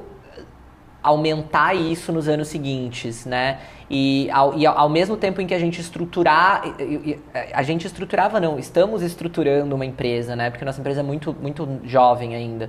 [1.07, 3.59] aumentar isso nos anos seguintes, né?
[3.88, 7.19] E ao, e ao- mesmo tempo em que a gente estruturar, e-
[7.53, 10.51] a gente estruturava não, estamos estruturando uma empresa, né?
[10.51, 12.69] Porque nossa empresa é muito, muito jovem ainda.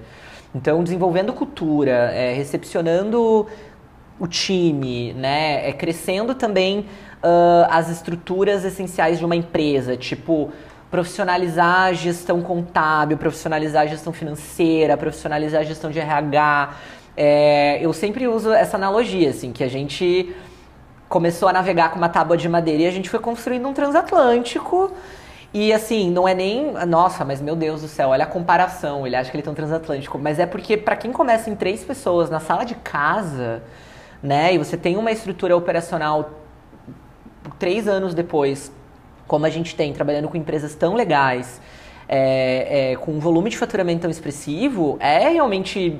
[0.53, 3.47] Então, desenvolvendo cultura, é, recepcionando
[4.19, 5.67] o time, né?
[5.67, 6.85] É crescendo também
[7.23, 10.51] ah, as estruturas essenciais de uma empresa, tipo
[10.89, 16.73] profissionalizar a gestão contábil, profissionalizar a gestão financeira, profissionalizar a gestão de RH.
[17.17, 20.35] É, eu sempre uso essa analogia, assim, que a gente
[21.09, 24.91] começou a navegar com uma tábua de madeira e a gente foi construindo um transatlântico.
[25.53, 26.73] E assim, não é nem.
[26.85, 29.07] Nossa, mas meu Deus do céu, olha a comparação.
[29.07, 30.19] Ele acha que ele tem um transatlântico.
[30.19, 33.63] Mas é porque, para quem começa em três pessoas na sala de casa,
[34.21, 36.31] né, e você tem uma estrutura operacional
[37.57, 38.71] três anos depois,
[39.25, 41.59] como a gente tem, trabalhando com empresas tão legais,
[42.07, 45.99] é, é, com um volume de faturamento tão expressivo, é realmente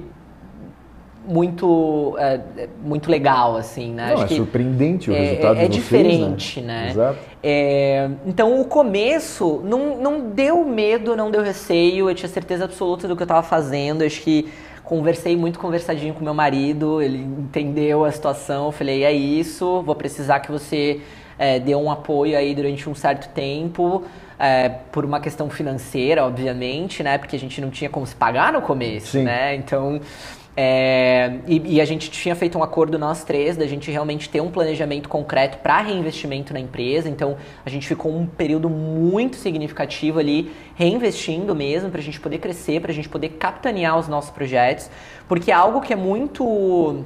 [1.27, 4.07] muito, é, é, muito legal, assim, né?
[4.07, 6.89] Não, Acho é que surpreendente o é- resultado é, é diferente, né?
[6.89, 7.19] Exato.
[7.43, 13.07] É, então o começo não, não deu medo, não deu receio, eu tinha certeza absoluta
[13.07, 14.49] do que eu estava fazendo, acho que
[14.83, 19.95] conversei muito conversadinho com meu marido, ele entendeu a situação, eu falei, é isso, vou
[19.95, 21.01] precisar que você
[21.37, 24.03] é, dê um apoio aí durante um certo tempo,
[24.39, 28.53] é, por uma questão financeira, obviamente, né, porque a gente não tinha como se pagar
[28.53, 29.23] no começo, Sim.
[29.23, 29.99] né, então...
[30.59, 34.41] É, e, e a gente tinha feito um acordo nós três da gente realmente ter
[34.41, 37.07] um planejamento concreto para reinvestimento na empresa.
[37.07, 42.39] Então a gente ficou um período muito significativo ali reinvestindo mesmo para a gente poder
[42.39, 44.89] crescer, para a gente poder capitanear os nossos projetos,
[45.27, 47.03] porque algo que é muito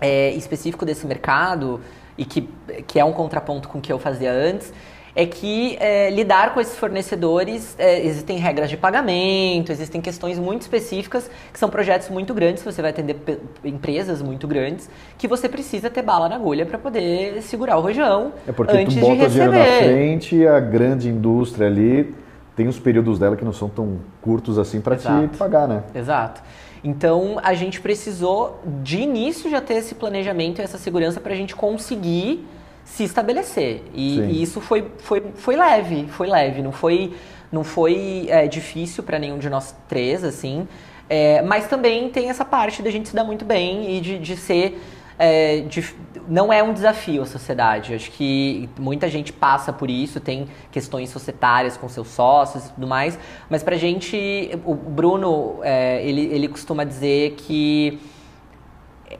[0.00, 1.80] é, específico desse mercado
[2.18, 2.48] e que,
[2.88, 4.72] que é um contraponto com o que eu fazia antes,
[5.14, 10.62] é que é, lidar com esses fornecedores, é, existem regras de pagamento, existem questões muito
[10.62, 13.16] específicas, que são projetos muito grandes, você vai atender
[13.62, 18.32] empresas muito grandes, que você precisa ter bala na agulha para poder segurar o rojão
[18.46, 19.84] É porque antes tu de bota dinheiro na receber.
[19.84, 22.14] frente e a grande indústria ali
[22.56, 25.82] tem os períodos dela que não são tão curtos assim para te pagar, né?
[25.94, 26.42] Exato.
[26.84, 31.36] Então a gente precisou de início já ter esse planejamento e essa segurança para a
[31.36, 32.46] gente conseguir
[32.84, 33.82] se estabelecer.
[33.94, 37.14] E, e isso foi, foi, foi leve, foi leve, não foi,
[37.50, 40.66] não foi é, difícil para nenhum de nós três, assim.
[41.08, 44.36] É, mas também tem essa parte da gente se dar muito bem e de, de
[44.36, 44.80] ser
[45.18, 45.94] é, de,
[46.28, 47.94] não é um desafio a sociedade.
[47.94, 52.86] Acho que muita gente passa por isso, tem questões societárias com seus sócios e tudo
[52.86, 53.18] mais,
[53.48, 58.00] mas pra gente, o Bruno, é, ele, ele costuma dizer que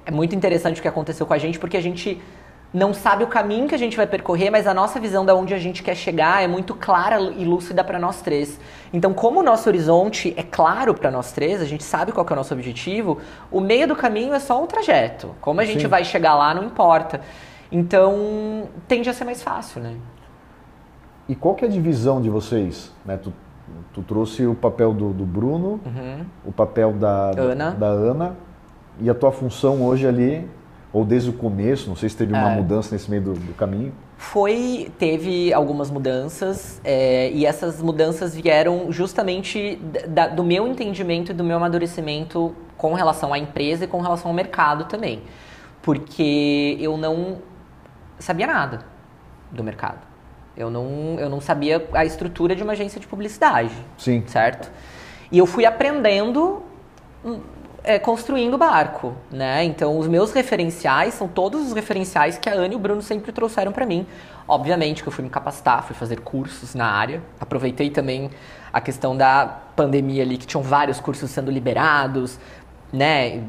[0.04, 2.20] é muito interessante o que aconteceu com a gente, porque a gente
[2.72, 5.52] não sabe o caminho que a gente vai percorrer, mas a nossa visão de onde
[5.52, 8.58] a gente quer chegar é muito clara e lúcida para nós três.
[8.92, 12.32] Então, como o nosso horizonte é claro para nós três, a gente sabe qual é
[12.32, 13.18] o nosso objetivo,
[13.50, 15.34] o meio do caminho é só um trajeto.
[15.40, 15.88] Como a gente Sim.
[15.88, 17.20] vai chegar lá não importa.
[17.70, 19.96] Então, tende a ser mais fácil, né?
[21.28, 22.90] E qual que é a divisão de vocês?
[23.04, 23.18] Né?
[23.18, 23.32] Tu,
[23.92, 26.24] tu trouxe o papel do, do Bruno, uhum.
[26.44, 27.70] o papel da Ana.
[27.70, 28.36] da Ana,
[28.98, 30.48] e a tua função hoje ali
[30.92, 31.88] ou desde o começo?
[31.88, 32.56] Não sei se teve uma é.
[32.56, 33.92] mudança nesse meio do, do, caminho.
[34.18, 39.76] Foi, teve algumas mudanças é, e essas mudanças vieram justamente
[40.08, 44.30] da, do meu entendimento e do meu amadurecimento com relação à empresa e com relação
[44.30, 45.22] ao mercado também,
[45.80, 47.38] porque eu não
[48.18, 48.80] sabia nada
[49.50, 50.12] do mercado.
[50.56, 53.74] Eu não, eu não sabia a estrutura de uma agência de publicidade.
[53.96, 54.22] Sim.
[54.26, 54.70] Certo?
[55.30, 56.62] E eu fui aprendendo
[57.84, 59.64] é, construindo o barco, né?
[59.64, 63.32] Então, os meus referenciais são todos os referenciais que a Ana e o Bruno sempre
[63.32, 64.06] trouxeram para mim.
[64.46, 67.22] Obviamente que eu fui me capacitar, fui fazer cursos na área.
[67.40, 68.30] Aproveitei também
[68.72, 72.38] a questão da pandemia ali, que tinham vários cursos sendo liberados,
[72.92, 73.42] né?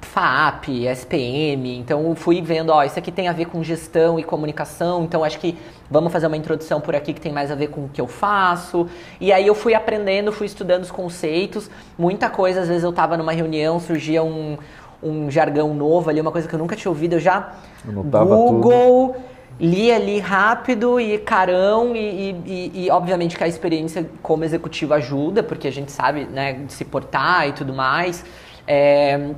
[0.00, 5.04] FAP, SPM, então fui vendo, ó, isso aqui tem a ver com gestão e comunicação,
[5.04, 5.56] então acho que
[5.90, 8.06] vamos fazer uma introdução por aqui que tem mais a ver com o que eu
[8.06, 8.88] faço.
[9.20, 13.16] E aí eu fui aprendendo, fui estudando os conceitos, muita coisa, às vezes eu estava
[13.16, 14.56] numa reunião, surgia um,
[15.02, 17.52] um jargão novo ali, uma coisa que eu nunca tinha ouvido, eu já
[17.84, 19.24] Google, tudo.
[19.60, 25.42] li ali rápido e carão e, e, e, obviamente que a experiência como executivo ajuda,
[25.42, 28.24] porque a gente sabe, né, se portar e tudo mais.
[28.68, 29.30] É,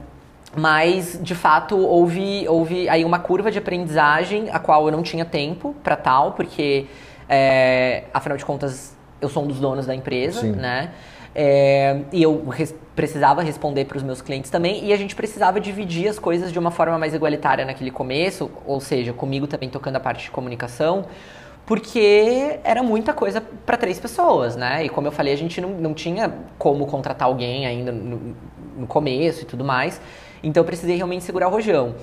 [0.57, 5.25] mas, de fato, houve, houve aí uma curva de aprendizagem a qual eu não tinha
[5.25, 6.87] tempo para tal, porque,
[7.29, 10.53] é, afinal de contas, eu sou um dos donos da empresa, Sim.
[10.53, 10.91] né?
[11.33, 15.59] É, e eu res precisava responder para os meus clientes também, e a gente precisava
[15.61, 19.97] dividir as coisas de uma forma mais igualitária naquele começo, ou seja, comigo também tocando
[19.97, 21.07] a parte de comunicação,
[21.65, 24.85] porque era muita coisa para três pessoas, né?
[24.85, 28.35] E como eu falei, a gente não, não tinha como contratar alguém ainda no,
[28.81, 30.01] no começo e tudo mais.
[30.43, 31.95] Então eu precisei realmente segurar o rojão.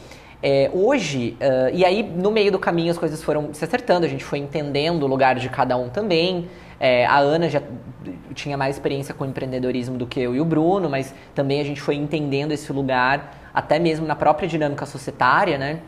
[0.42, 4.10] É, hoje, uh, e aí no meio do caminho as coisas foram se acertando, a
[4.10, 6.48] gente foi entendendo o lugar de cada um também.
[6.80, 7.62] É, a Ana já
[8.36, 11.82] tinha mais experiência com empreendedorismo do que eu e o Bruno, mas também a gente
[11.82, 15.80] foi entendendo esse lugar, até mesmo na própria dinâmica societária, né?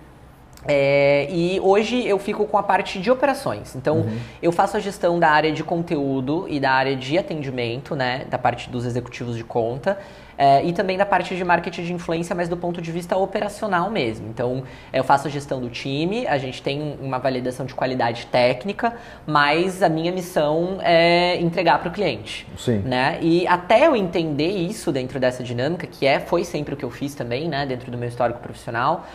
[0.67, 3.75] É, e hoje eu fico com a parte de operações.
[3.75, 4.17] Então, uhum.
[4.41, 8.25] eu faço a gestão da área de conteúdo e da área de atendimento, né?
[8.29, 9.97] Da parte dos executivos de conta.
[10.41, 13.89] É, e também da parte de marketing de influência, mas do ponto de vista operacional
[13.91, 14.29] mesmo.
[14.29, 18.93] Então, eu faço a gestão do time, a gente tem uma validação de qualidade técnica,
[19.27, 22.47] mas a minha missão é entregar para o cliente.
[22.57, 22.77] Sim.
[22.85, 23.19] Né?
[23.21, 26.89] E até eu entender isso dentro dessa dinâmica, que é, foi sempre o que eu
[26.89, 27.65] fiz também, né?
[27.65, 29.05] Dentro do meu histórico profissional,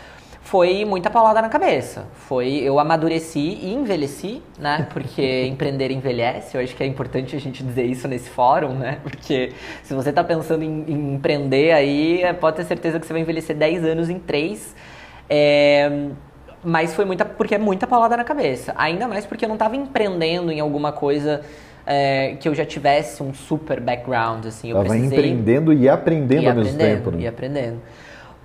[0.45, 2.05] foi muita paulada na cabeça.
[2.13, 4.87] Foi eu amadureci e envelheci, né?
[4.93, 6.55] Porque empreender envelhece.
[6.55, 8.99] Eu acho que é importante a gente dizer isso nesse fórum, né?
[9.03, 9.53] Porque
[9.83, 13.23] se você está pensando em, em, empreender aí, é, pode ter certeza que você vai
[13.23, 14.77] envelhecer 10 anos em 3.
[15.31, 16.09] É,
[16.63, 18.75] mas foi muita porque é muita paulada na cabeça.
[18.77, 21.41] Ainda mais porque eu não estava empreendendo em alguma coisa
[21.87, 24.69] é, que eu já tivesse um super background, assim.
[24.69, 25.19] Eu Tava precisei...
[25.19, 27.11] empreendendo e aprendendo e ao mesmo tempo.
[27.13, 27.23] Né?
[27.23, 27.81] E aprendendo.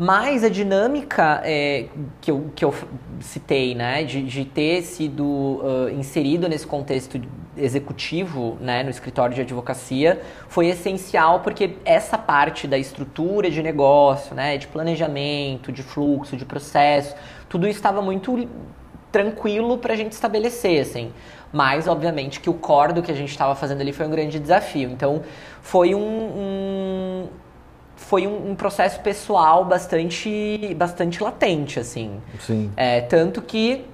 [0.01, 1.87] Mas a dinâmica é,
[2.21, 2.73] que, eu, que eu
[3.19, 7.19] citei, né, de, de ter sido uh, inserido nesse contexto
[7.57, 14.33] executivo, né, no escritório de advocacia, foi essencial porque essa parte da estrutura de negócio,
[14.33, 17.13] né, de planejamento, de fluxo, de processo,
[17.49, 18.47] tudo isso estava muito
[19.11, 21.11] tranquilo para a gente estabelecer, assim.
[21.51, 24.39] Mas, obviamente, que o core do que a gente estava fazendo ali foi um grande
[24.39, 24.89] desafio.
[24.91, 25.23] Então,
[25.61, 27.27] foi um, um
[27.99, 32.19] foi um, um, processo pessoal bastante, bastante latente, assim.
[32.39, 32.71] Sim.
[32.75, 33.85] É, tanto que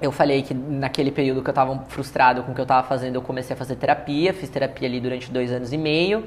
[0.00, 3.16] eu falei que naquele período que eu estava frustrado com o que eu estava fazendo,
[3.16, 6.24] eu comecei a fazer terapia, fiz terapia ali durante dois anos e meio,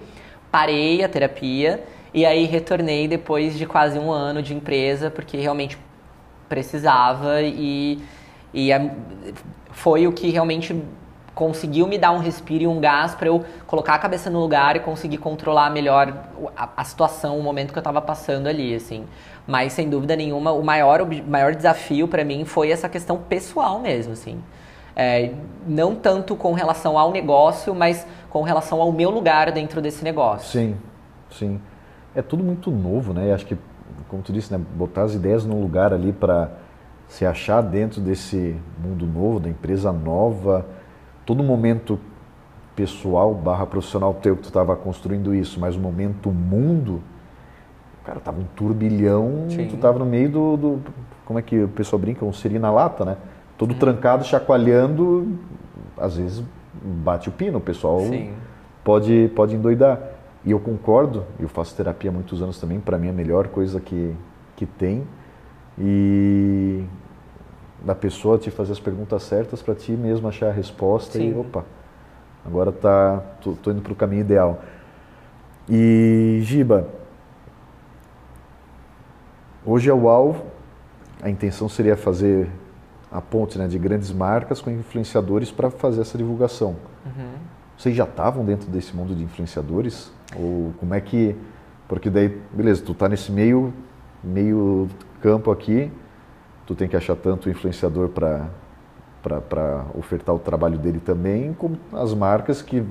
[0.51, 1.83] parei a terapia
[2.13, 5.77] e aí retornei depois de quase um ano de empresa, porque realmente
[6.47, 7.99] precisava e,
[8.53, 8.91] e a,
[9.71, 10.79] foi o que realmente
[11.33, 14.75] conseguiu me dar um respiro e um gás para eu colocar a cabeça no lugar
[14.75, 16.13] e conseguir controlar melhor
[16.55, 19.05] a, a situação, o momento que eu estava passando ali, assim.
[19.47, 23.79] Mas sem dúvida nenhuma, o maior, o maior desafio para mim foi essa questão pessoal
[23.79, 24.41] mesmo, assim.
[24.95, 25.31] É,
[25.65, 30.49] não tanto com relação ao negócio, mas com relação ao meu lugar dentro desse negócio.
[30.51, 30.77] Sim,
[31.29, 31.61] sim.
[32.13, 33.33] É tudo muito novo, né?
[33.33, 33.57] Acho que
[34.11, 36.51] como tu disse, né, botar as ideias num lugar ali para
[37.07, 40.65] se achar dentro desse mundo novo, da empresa nova,
[41.31, 41.97] todo momento
[42.75, 47.01] pessoal barra profissional teu que tu estava construindo isso, mas o momento mundo,
[48.03, 49.69] cara, tava um turbilhão, Sim.
[49.69, 50.81] tu tava no meio do, do,
[51.23, 53.15] como é que o pessoal brinca, um siri na lata, né?
[53.57, 55.39] Todo trancado, chacoalhando,
[55.97, 56.43] às vezes
[56.83, 58.33] bate o pino, o pessoal Sim.
[58.83, 60.01] pode pode endoidar.
[60.43, 63.47] E eu concordo, eu faço terapia há muitos anos também, para mim é a melhor
[63.47, 64.13] coisa que,
[64.57, 65.07] que tem.
[65.79, 66.83] E
[67.81, 71.31] da pessoa te fazer as perguntas certas para ti mesmo achar a resposta Sim.
[71.31, 71.65] e opa,
[72.45, 74.61] agora tá, tô, tô indo para o caminho ideal.
[75.69, 76.87] E Giba,
[79.65, 80.45] hoje é o alvo,
[81.21, 82.49] a intenção seria fazer
[83.11, 86.77] a ponte né, de grandes marcas com influenciadores para fazer essa divulgação.
[87.05, 87.33] Uhum.
[87.77, 90.11] Vocês já estavam dentro desse mundo de influenciadores?
[90.35, 91.35] Ou como é que.
[91.87, 93.73] Porque daí, beleza, tu tá nesse meio,
[94.23, 94.87] meio
[95.19, 95.91] campo aqui,
[96.71, 102.13] tu tem que achar tanto o influenciador para ofertar o trabalho dele também, como as
[102.13, 102.83] marcas que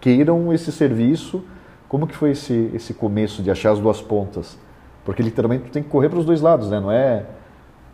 [0.00, 1.42] queiram esse serviço.
[1.88, 4.58] Como que foi esse, esse começo de achar as duas pontas?
[5.04, 6.80] Porque literalmente tu tem que correr para os dois lados, né?
[6.80, 7.24] Não é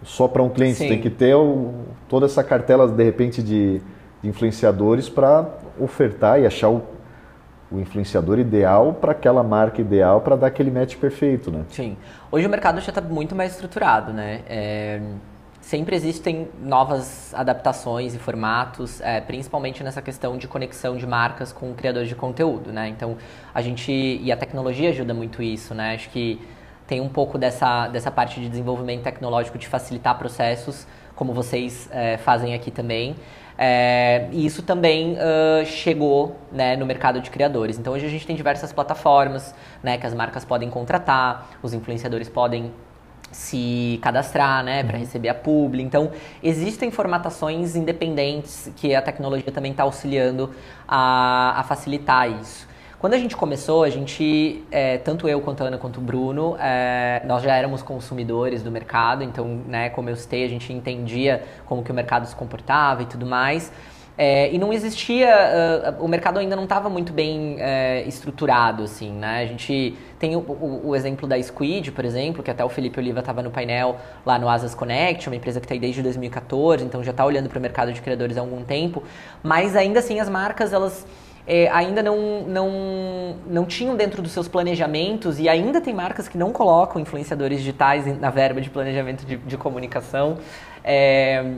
[0.02, 0.88] só para um cliente, Sim.
[0.88, 1.72] tem que ter o,
[2.08, 3.80] toda essa cartela de repente de,
[4.22, 5.48] de influenciadores para
[5.80, 6.82] ofertar e achar o,
[7.70, 11.64] o influenciador ideal para aquela marca ideal para dar aquele match perfeito, né?
[11.68, 11.96] Sim.
[12.30, 14.40] Hoje o mercado já está muito mais estruturado, né?
[14.48, 15.00] É,
[15.60, 21.74] sempre existem novas adaptações e formatos, é, principalmente nessa questão de conexão de marcas com
[21.74, 22.88] criadores de conteúdo, né?
[22.88, 23.18] Então
[23.54, 25.94] a gente e a tecnologia ajuda muito isso, né?
[25.94, 26.40] Acho que
[26.86, 32.16] tem um pouco dessa, dessa parte de desenvolvimento tecnológico de facilitar processos, como vocês é,
[32.16, 33.14] fazem aqui também.
[33.60, 37.76] É, e isso também uh, chegou né, no mercado de criadores.
[37.76, 39.52] Então hoje a gente tem diversas plataformas
[39.82, 42.72] né, que as marcas podem contratar, os influenciadores podem
[43.32, 45.00] se cadastrar né, para uhum.
[45.00, 45.82] receber a publi.
[45.82, 50.54] Então existem formatações independentes que a tecnologia também está auxiliando
[50.86, 52.67] a, a facilitar isso.
[52.98, 56.56] Quando a gente começou, a gente, é, tanto eu quanto a Ana quanto o Bruno,
[56.58, 61.44] é, nós já éramos consumidores do mercado, então, né, como eu citei, a gente entendia
[61.64, 63.70] como que o mercado se comportava e tudo mais.
[64.20, 65.28] É, e não existia,
[65.96, 69.42] uh, o mercado ainda não estava muito bem uh, estruturado, assim, né?
[69.42, 72.98] A gente tem o, o, o, exemplo da Squid, por exemplo, que até o Felipe
[72.98, 73.96] Oliva estava no painel
[74.26, 77.48] lá no Asas Connect, uma empresa que está aí desde 2014, então já está olhando
[77.48, 79.04] para o mercado de criadores há algum tempo,
[79.40, 81.06] mas ainda assim as marcas, elas
[81.48, 86.36] é, ainda não, não, não tinham dentro dos seus planejamentos, e ainda tem marcas que
[86.36, 90.36] não colocam influenciadores digitais na verba de planejamento de, de comunicação.
[90.84, 91.54] É,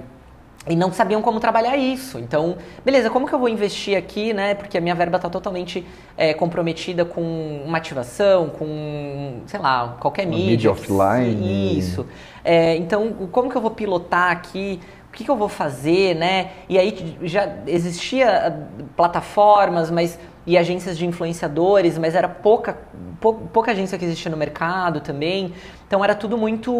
[0.68, 2.18] e não sabiam como trabalhar isso.
[2.18, 4.55] Então, beleza, como que eu vou investir aqui, né?
[4.55, 5.86] Porque a minha verba está totalmente
[6.18, 10.51] é, comprometida com uma ativação, com, sei lá, qualquer uma mídia.
[10.51, 11.78] Mídia offline.
[11.78, 12.07] Isso.
[12.45, 14.78] É, então, como que eu vou pilotar aqui?
[15.11, 16.52] O que, que, eu vou fazer, né?
[16.68, 22.78] E aí já existia ah, plataformas, mas e agências de influenciadores, mas era pouca,
[23.20, 25.52] pou, pouca agência que existia no mercado também.
[25.86, 26.72] Então era tudo muito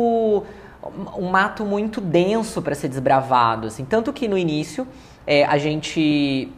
[1.18, 3.85] um mato muito denso para ser desbravado, assim.
[3.85, 4.87] Tanto que no início
[5.26, 6.51] é, a gente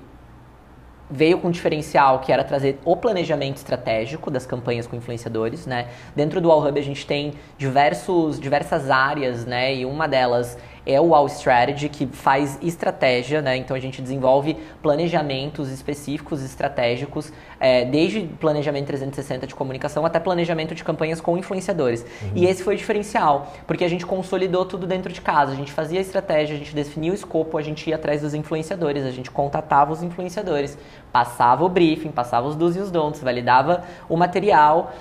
[1.10, 5.88] veio com um diferencial que era trazer o planejamento estratégico das campanhas com influenciadores, né?
[6.16, 9.74] Dentro do All Hub a gente tem diversos, diversas áreas, né?
[9.74, 13.56] E uma delas é o All Strategy, que faz estratégia, né?
[13.56, 20.74] Então a gente desenvolve planejamentos específicos, estratégicos, é, desde planejamento 360 de comunicação até planejamento
[20.74, 22.02] de campanhas com influenciadores.
[22.02, 22.32] Uhum.
[22.34, 25.52] E esse foi o diferencial, porque a gente consolidou tudo dentro de casa.
[25.52, 28.34] A gente fazia a estratégia, a gente definia o escopo, a gente ia atrás dos
[28.34, 30.76] influenciadores, a gente contatava os influenciadores,
[31.12, 34.92] passava o briefing, passava os dos e os don'ts, validava o material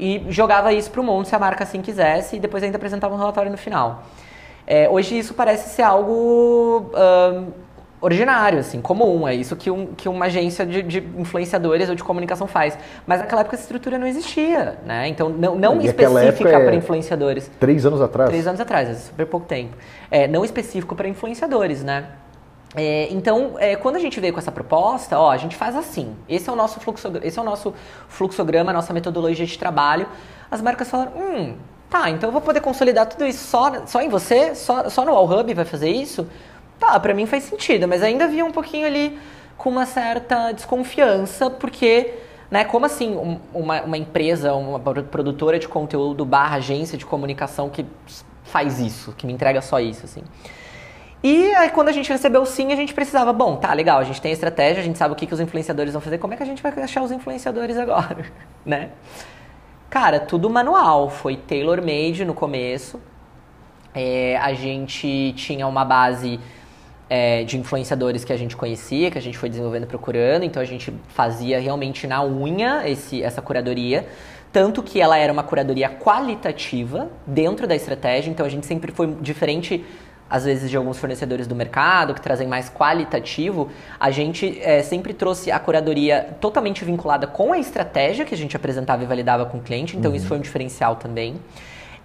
[0.00, 3.14] e jogava isso para o mundo se a marca assim quisesse e depois ainda apresentava
[3.14, 4.02] um relatório no final.
[4.70, 7.46] É, hoje isso parece ser algo um,
[8.00, 9.26] ordinário, assim, comum.
[9.26, 12.78] É isso que, um, que uma agência de, de, influenciadores ou de comunicação faz.
[13.04, 15.08] Mas naquela época essa estrutura não existia, né?
[15.08, 17.50] Então, não, não específica é para influenciadores.
[17.58, 18.30] Três anos atrás?
[18.30, 19.76] Três anos atrás, é super pouco tempo.
[20.08, 22.06] É, não específico para influenciadores, né?
[22.76, 26.14] É, então, é, quando a gente veio com essa proposta, ó, a gente faz assim.
[26.28, 27.74] Esse é o nosso fluxograma, esse é o nosso
[28.06, 30.06] fluxograma, nossa metodologia de trabalho.
[30.48, 31.56] As marcas falaram, hum,
[31.90, 34.54] Tá, então eu vou poder consolidar tudo isso só, só em você?
[34.54, 36.24] Só, só no Hub vai fazer isso?
[36.78, 39.18] Tá, pra mim faz sentido, mas ainda havia um pouquinho ali
[39.58, 42.14] com uma certa desconfiança, porque,
[42.48, 47.68] né, como assim um, uma, uma empresa, uma produtora de conteúdo barra agência de comunicação
[47.68, 47.84] que
[48.44, 50.22] faz isso, que me entrega só isso, assim.
[51.22, 54.04] E aí quando a gente recebeu o sim, a gente precisava, bom, tá, legal, a
[54.04, 56.32] gente tem a estratégia, a gente sabe o que, que os influenciadores vão fazer, como
[56.32, 58.24] é que a gente vai achar os influenciadores agora,
[58.64, 58.90] né?
[59.90, 63.00] Cara, tudo manual, foi tailor-made no começo.
[63.92, 66.38] É, a gente tinha uma base
[67.08, 70.64] é, de influenciadores que a gente conhecia, que a gente foi desenvolvendo procurando, então a
[70.64, 74.06] gente fazia realmente na unha esse, essa curadoria.
[74.52, 79.08] Tanto que ela era uma curadoria qualitativa dentro da estratégia, então a gente sempre foi
[79.20, 79.84] diferente
[80.30, 83.68] às vezes de alguns fornecedores do mercado que trazem mais qualitativo,
[83.98, 88.56] a gente é, sempre trouxe a curadoria totalmente vinculada com a estratégia que a gente
[88.56, 90.16] apresentava e validava com o cliente, então uhum.
[90.16, 91.34] isso foi um diferencial também.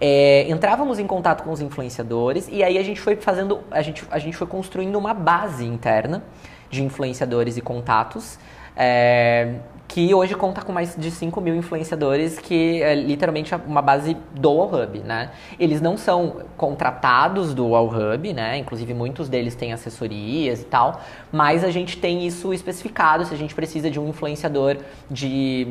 [0.01, 4.03] É, entrávamos em contato com os influenciadores e aí a gente foi fazendo, a gente,
[4.11, 6.21] a gente foi construindo uma base interna
[6.69, 8.37] de influenciadores e contatos.
[8.75, 9.55] É,
[9.87, 14.51] que hoje conta com mais de 5 mil influenciadores, que é literalmente uma base do
[14.51, 15.31] Hub, né?
[15.59, 18.57] Eles não são contratados do Hub, né?
[18.57, 23.37] Inclusive muitos deles têm assessorias e tal, mas a gente tem isso especificado se a
[23.37, 24.77] gente precisa de um influenciador
[25.09, 25.67] de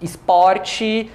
[0.00, 1.10] esporte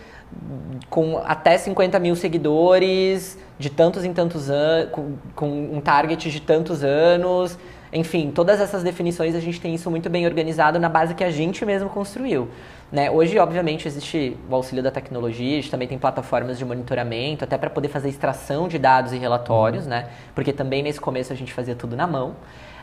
[0.89, 6.39] com até 50 mil seguidores, de tantos em tantos anos, com, com um target de
[6.39, 7.57] tantos anos,
[7.91, 11.31] enfim, todas essas definições a gente tem isso muito bem organizado na base que a
[11.31, 12.49] gente mesmo construiu.
[12.91, 13.09] Né?
[13.09, 17.57] Hoje, obviamente, existe o auxílio da tecnologia, a gente também tem plataformas de monitoramento, até
[17.57, 19.91] para poder fazer extração de dados e relatórios, uhum.
[19.91, 20.09] né?
[20.33, 22.35] porque também nesse começo a gente fazia tudo na mão.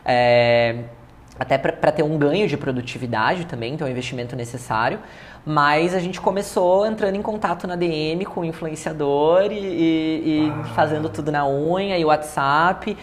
[0.05, 0.83] É,
[1.39, 4.99] até para ter um ganho de produtividade também, então é um investimento necessário.
[5.45, 10.49] Mas a gente começou entrando em contato na DM com o influenciador e, e, e
[10.49, 10.63] ah.
[10.75, 12.97] fazendo tudo na unha e WhatsApp.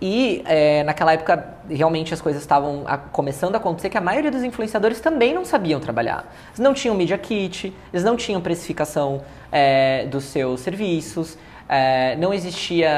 [0.00, 4.30] E é, naquela época, realmente as coisas estavam a, começando a acontecer que a maioria
[4.30, 6.32] dos influenciadores também não sabiam trabalhar.
[6.48, 11.36] Eles não tinham media kit, eles não tinham precificação é, dos seus serviços,
[11.68, 12.88] é, não existia.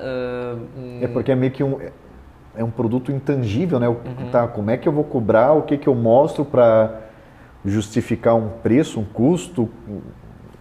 [0.00, 1.78] Uh, É porque é meio que um.
[2.54, 3.88] É um produto intangível, né?
[3.88, 4.30] O, uhum.
[4.30, 5.52] tá, como é que eu vou cobrar?
[5.52, 7.00] O que, que eu mostro para
[7.64, 9.68] justificar um preço, um custo?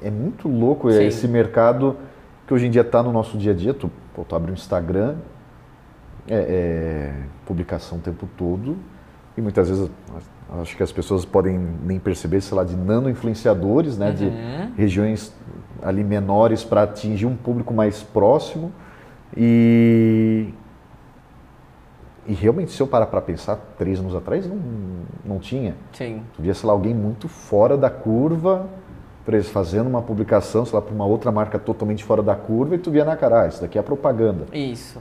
[0.01, 1.03] É muito louco Sim.
[1.03, 1.97] esse mercado
[2.47, 3.73] que hoje em dia está no nosso dia a dia.
[3.73, 5.15] Tu, pô, tu abre um Instagram,
[6.29, 7.13] é, é,
[7.45, 8.77] publicação o tempo todo.
[9.35, 9.89] E muitas vezes
[10.61, 14.15] acho que as pessoas podem nem perceber, sei lá, de nano-influenciadores, né, uhum.
[14.15, 14.31] de
[14.75, 15.33] regiões
[15.81, 18.71] ali menores para atingir um público mais próximo.
[19.35, 20.49] E
[22.27, 24.57] e realmente se eu parar para pensar três anos atrás não,
[25.25, 25.73] não tinha.
[25.93, 26.21] Sim.
[26.35, 28.67] tu via sei lá alguém muito fora da curva
[29.51, 32.91] fazendo uma publicação sei lá para uma outra marca totalmente fora da curva e tu
[32.91, 34.45] via na cara ah, isso daqui é propaganda.
[34.53, 34.99] Isso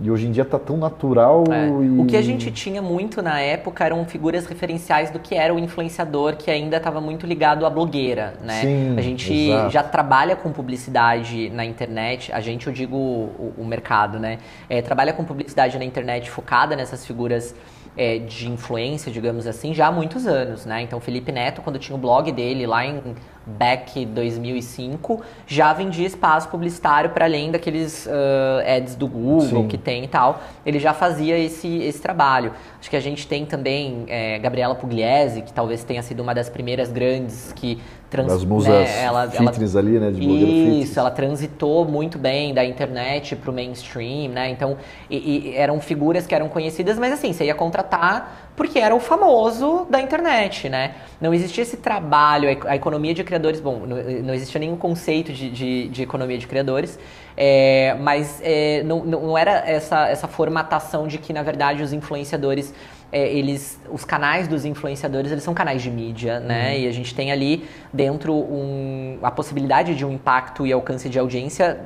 [0.00, 1.44] e hoje em dia está tão natural.
[1.50, 1.68] É.
[1.68, 2.00] E...
[2.00, 5.58] O que a gente tinha muito na época eram figuras referenciais do que era o
[5.58, 8.60] influenciador, que ainda estava muito ligado à blogueira, né?
[8.62, 9.70] Sim, a gente exato.
[9.70, 14.38] já trabalha com publicidade na internet, a gente, eu digo o, o mercado, né?
[14.68, 17.54] É, trabalha com publicidade na internet focada nessas figuras
[17.96, 20.82] é, de influência, digamos assim, já há muitos anos, né?
[20.82, 23.00] Então, Felipe Neto, quando tinha o blog dele lá em
[23.46, 29.68] back 2005, já vendia espaço publicitário para além daqueles uh, ads do Google Sim.
[29.68, 30.42] que tem e tal.
[30.64, 32.52] Ele já fazia esse, esse trabalho.
[32.78, 36.48] Acho que a gente tem também é, Gabriela Pugliese, que talvez tenha sido uma das
[36.48, 37.78] primeiras grandes que
[38.12, 42.18] Trans, das musas né, ela, fitness ela, ali, né, de blogueiro Isso, ela transitou muito
[42.18, 44.76] bem da internet para o mainstream, né, então
[45.08, 49.00] e, e eram figuras que eram conhecidas, mas assim, você ia contratar porque era o
[49.00, 54.60] famoso da internet, né, não existia esse trabalho, a economia de criadores, bom, não, existia
[54.60, 56.96] nenhum conceito de, de, de economia de criadores,
[57.36, 62.72] é, mas é, não, não era essa, essa formatação de que, na verdade, os influenciadores
[63.10, 66.70] é, eles, os canais dos influenciadores, eles são canais de mídia, né?
[66.70, 66.78] Uhum.
[66.82, 71.18] E a gente tem ali dentro um, a possibilidade de um impacto e alcance de
[71.18, 71.80] audiência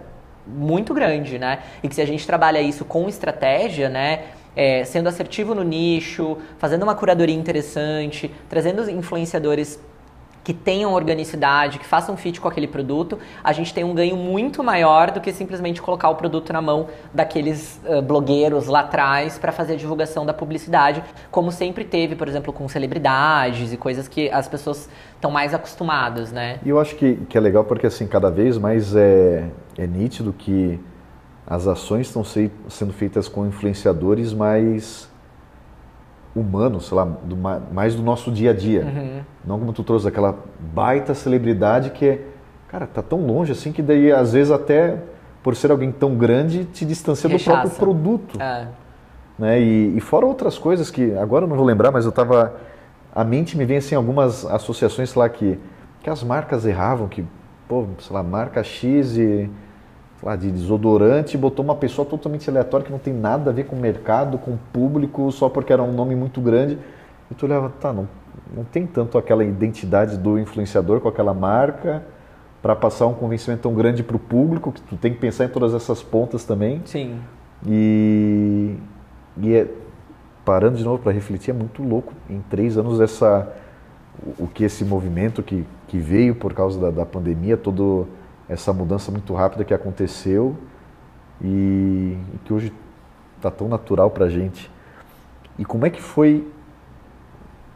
[0.46, 1.60] muito grande, né?
[1.82, 4.24] E que se a gente trabalha isso com estratégia, né?
[4.56, 9.78] É, sendo assertivo no nicho, fazendo uma curadoria interessante, trazendo influenciadores
[10.46, 14.62] que tenham organicidade, que façam fit com aquele produto, a gente tem um ganho muito
[14.62, 19.50] maior do que simplesmente colocar o produto na mão daqueles uh, blogueiros lá atrás para
[19.50, 21.02] fazer a divulgação da publicidade,
[21.32, 26.30] como sempre teve, por exemplo, com celebridades e coisas que as pessoas estão mais acostumadas,
[26.30, 26.60] né?
[26.64, 30.32] E eu acho que, que é legal porque assim, cada vez mais é, é nítido
[30.32, 30.78] que
[31.46, 35.08] as ações estão se, sendo feitas com influenciadores mais
[36.34, 38.84] humano, sei lá, do, mais do nosso dia a dia.
[38.84, 39.20] Uhum.
[39.44, 42.24] Não como tu trouxe aquela baita celebridade que é,
[42.68, 45.02] cara, tá tão longe assim que daí às vezes até
[45.42, 47.50] por ser alguém tão grande te distancia Rechaça.
[47.50, 48.40] do próprio produto.
[48.40, 48.66] É.
[49.38, 49.60] Né?
[49.60, 52.56] E, e, fora outras coisas que agora eu não vou lembrar, mas eu tava
[53.14, 55.58] a mente me vem assim algumas associações sei lá que
[56.02, 57.24] que as marcas erravam que
[57.68, 59.50] pô, sei lá, marca X e
[60.22, 63.76] lá, de desodorante botou uma pessoa totalmente aleatória que não tem nada a ver com
[63.76, 66.78] o mercado, com o público, só porque era um nome muito grande.
[67.30, 68.08] E tu olhava, tá, não,
[68.54, 72.02] não tem tanto aquela identidade do influenciador com aquela marca,
[72.62, 75.48] para passar um convencimento tão grande para o público que tu tem que pensar em
[75.48, 76.82] todas essas pontas também.
[76.84, 77.20] Sim.
[77.64, 78.74] E,
[79.38, 79.68] e é,
[80.44, 83.52] parando de novo para refletir, é muito louco em três anos essa
[84.38, 88.08] o que esse movimento que, que veio por causa da, da pandemia, toda
[88.48, 90.56] essa mudança muito rápida que aconteceu
[91.40, 92.72] e, e que hoje
[93.36, 94.70] está tão natural para a gente.
[95.58, 96.46] E como é que foi,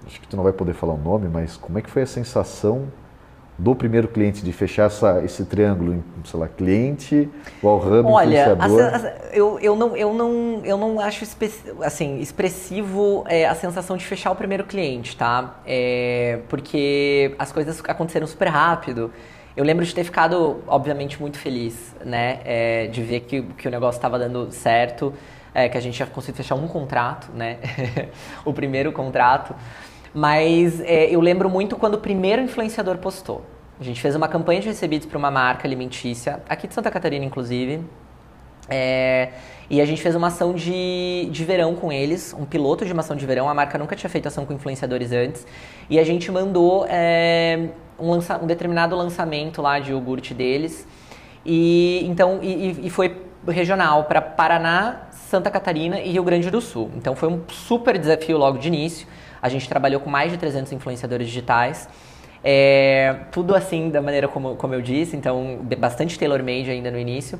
[0.07, 2.07] acho que tu não vai poder falar o nome, mas como é que foi a
[2.07, 2.89] sensação
[3.61, 7.29] do primeiro cliente, de fechar essa, esse triângulo sei lá, cliente,
[7.63, 9.13] Wallhub, Olha, influenciador?
[9.33, 11.27] eu, eu, não, eu, não, eu não acho
[11.83, 15.61] assim, expressivo é, a sensação de fechar o primeiro cliente, tá?
[15.67, 19.11] É, porque as coisas aconteceram super rápido.
[19.61, 22.41] Eu lembro de ter ficado, obviamente, muito feliz, né?
[22.47, 25.13] É, de ver que, que o negócio estava dando certo,
[25.53, 27.59] é, que a gente já conseguiu fechar um contrato, né?
[28.43, 29.55] o primeiro contrato.
[30.15, 33.45] Mas é, eu lembro muito quando o primeiro influenciador postou.
[33.79, 37.27] A gente fez uma campanha de recebidos para uma marca alimentícia, aqui de Santa Catarina,
[37.27, 37.85] inclusive.
[38.67, 39.29] É,
[39.69, 43.01] e a gente fez uma ação de, de verão com eles, um piloto de uma
[43.01, 43.47] ação de verão.
[43.47, 45.47] A marca nunca tinha feito ação com influenciadores antes.
[45.91, 47.69] E a gente mandou é,
[48.01, 50.87] um, lança, um, determinado lançamento lá de iogurte deles.
[51.45, 53.17] E então e, e foi
[53.49, 56.91] regional para Paraná, Santa Catarina e Rio Grande do Sul.
[56.97, 59.07] Então foi um super desafio logo de início.
[59.41, 61.89] A gente trabalhou com mais de 300 influenciadores digitais.
[62.43, 67.39] É, tudo assim, da maneira como, como eu disse, então bastante tailor-made ainda no início.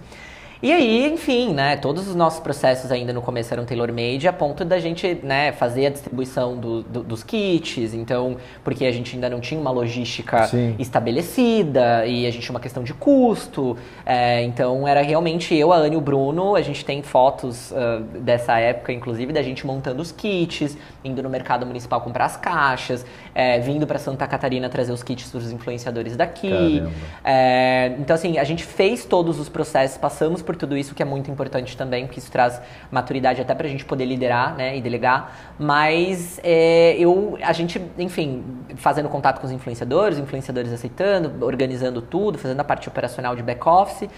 [0.63, 4.63] E aí, enfim, né, todos os nossos processos ainda no começo eram tailor-made, a ponto
[4.63, 9.31] da gente, né, fazer a distribuição do, do, dos kits, então, porque a gente ainda
[9.31, 10.77] não tinha uma logística Sim.
[10.79, 15.77] estabelecida e a gente tinha uma questão de custo, é, então era realmente eu, a
[15.77, 20.03] Anne e o Bruno, a gente tem fotos uh, dessa época, inclusive, da gente montando
[20.03, 24.93] os kits, indo no mercado municipal comprar as caixas, é, vindo para Santa Catarina trazer
[24.93, 26.83] os kits dos influenciadores daqui.
[27.25, 31.05] É, então, assim, a gente fez todos os processos, passamos por tudo isso, que é
[31.05, 34.81] muito importante também, porque isso traz maturidade até para a gente poder liderar né, e
[34.81, 35.55] delegar.
[35.59, 38.45] Mas é, eu, a gente, enfim,
[38.77, 44.09] fazendo contato com os influenciadores, influenciadores aceitando, organizando tudo, fazendo a parte operacional de back-office.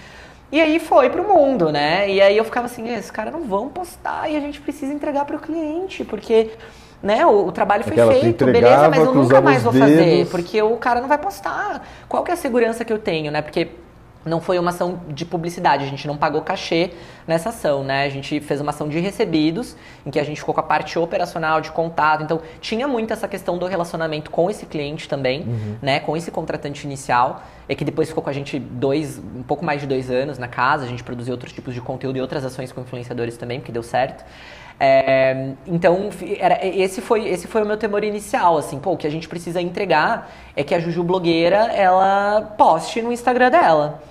[0.51, 2.11] E aí foi pro mundo, né?
[2.11, 5.24] E aí eu ficava assim, esses caras não vão postar e a gente precisa entregar
[5.24, 6.51] para o cliente, porque
[7.03, 7.26] né?
[7.26, 10.76] O, o trabalho foi Aquela feito, beleza, mas eu nunca mais vou fazer, porque o
[10.76, 11.85] cara não vai postar.
[12.09, 13.43] Qual que é a segurança que eu tenho, né?
[13.43, 13.68] Porque
[14.25, 16.91] não foi uma ação de publicidade, a gente não pagou cachê
[17.27, 18.05] nessa ação, né?
[18.05, 20.99] A gente fez uma ação de recebidos, em que a gente ficou com a parte
[20.99, 22.23] operacional de contato.
[22.23, 25.77] Então, tinha muito essa questão do relacionamento com esse cliente também, uhum.
[25.83, 26.01] né?
[26.01, 29.81] Com esse contratante inicial, e que depois ficou com a gente dois, um pouco mais
[29.81, 30.85] de dois anos na casa.
[30.85, 33.83] A gente produziu outros tipos de conteúdo e outras ações com influenciadores também, porque deu
[33.83, 34.25] certo.
[34.85, 36.11] É, então,
[36.41, 39.29] era, esse, foi, esse foi o meu temor inicial, assim, pô, o que a gente
[39.29, 44.03] precisa entregar é que a Juju blogueira, ela poste no Instagram dela.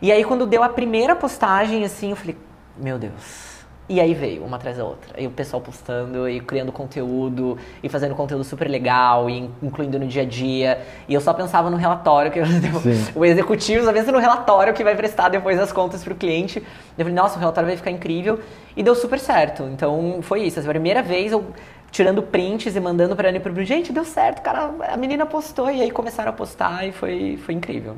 [0.00, 2.36] E aí, quando deu a primeira postagem, assim, eu falei,
[2.76, 3.58] meu Deus.
[3.90, 5.18] E aí veio, uma atrás da outra.
[5.18, 10.06] E o pessoal postando, e criando conteúdo, e fazendo conteúdo super legal, e incluindo no
[10.06, 10.82] dia a dia.
[11.08, 12.44] E eu só pensava no relatório, que eu,
[13.16, 16.58] o executivo só pensa no relatório que vai prestar depois as contas para o cliente.
[16.98, 18.40] Eu falei, nossa, o relatório vai ficar incrível.
[18.76, 19.62] E deu super certo.
[19.62, 20.60] Então, foi isso.
[20.60, 21.46] A primeira vez eu
[21.90, 25.70] tirando prints e mandando para Ana e pro gente, deu certo, cara, a menina postou
[25.70, 27.96] e aí começaram a postar e foi, foi incrível.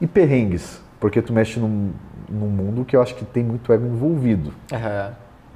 [0.00, 0.80] E perrengues?
[0.98, 1.92] Porque tu mexe num,
[2.28, 4.52] num mundo que eu acho que tem muito ego envolvido.
[4.72, 5.12] Uhum.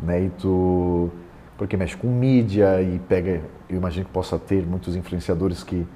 [0.06, 0.24] Né?
[0.24, 1.10] E tu,
[1.56, 5.86] porque mexe com mídia e pega, eu imagino que possa ter muitos influenciadores que,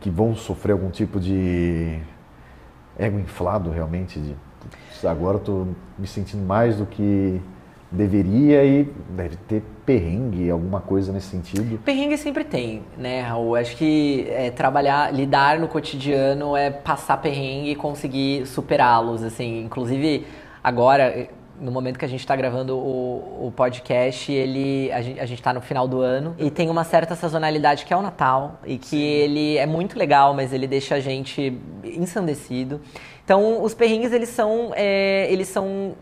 [0.00, 1.98] que vão sofrer algum tipo de
[2.98, 4.18] ego inflado realmente.
[4.18, 4.36] De,
[5.06, 5.68] agora estou
[5.98, 7.40] me sentindo mais do que
[7.90, 11.78] deveria e deve ter perrengue, alguma coisa nesse sentido?
[11.78, 13.54] Perrengue sempre tem, né, Raul?
[13.54, 19.62] Acho que é, trabalhar, lidar no cotidiano é passar perrengue e conseguir superá-los, assim.
[19.62, 20.26] Inclusive,
[20.62, 21.28] agora,
[21.60, 25.60] no momento que a gente está gravando o, o, podcast, ele, a gente está no
[25.60, 29.02] final do ano e tem uma certa sazonalidade que é o Natal e que Sim.
[29.02, 32.80] ele é muito legal, mas ele deixa a gente ensandecido.
[33.24, 35.94] Então, os perrengues, eles são, é, eles são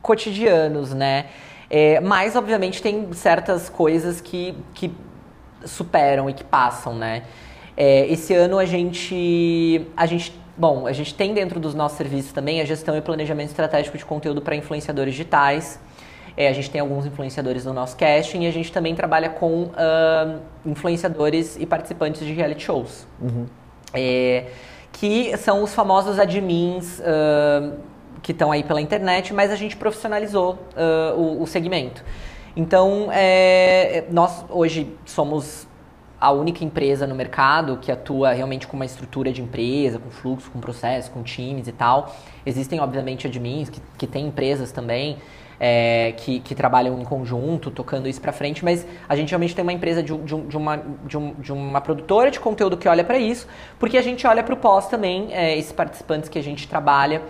[0.00, 1.26] cotidianos, né?
[1.70, 4.92] É, mas, obviamente, tem certas coisas que, que
[5.64, 7.22] superam e que passam, né?
[7.76, 12.32] É, esse ano a gente, a gente, bom, a gente tem dentro dos nossos serviços
[12.32, 15.80] também a gestão e planejamento estratégico de conteúdo para influenciadores digitais.
[16.36, 19.64] É, a gente tem alguns influenciadores no nosso casting e a gente também trabalha com
[19.64, 23.06] uh, influenciadores e participantes de reality shows.
[23.20, 23.46] Uhum.
[23.94, 24.46] É,
[24.92, 27.78] que são os famosos admins uh,
[28.22, 32.04] que estão aí pela internet, mas a gente profissionalizou uh, o, o, segmento.
[32.56, 35.66] Então, é, nós hoje somos
[36.20, 40.50] a única empresa no mercado que atua realmente com uma estrutura de empresa, com fluxo,
[40.50, 42.14] com processo, com times e tal.
[42.44, 45.16] Existem, obviamente, admins que, que têm empresas também.
[45.62, 49.62] É, que, que, trabalham em conjunto, tocando isso para frente, mas a gente realmente tem
[49.62, 50.82] uma empresa de, de, de, uma,
[51.14, 53.46] um, de uma produtora de conteúdo que olha para isso,
[53.78, 57.20] porque a gente olha para o pós também, é, esses participantes que a gente trabalha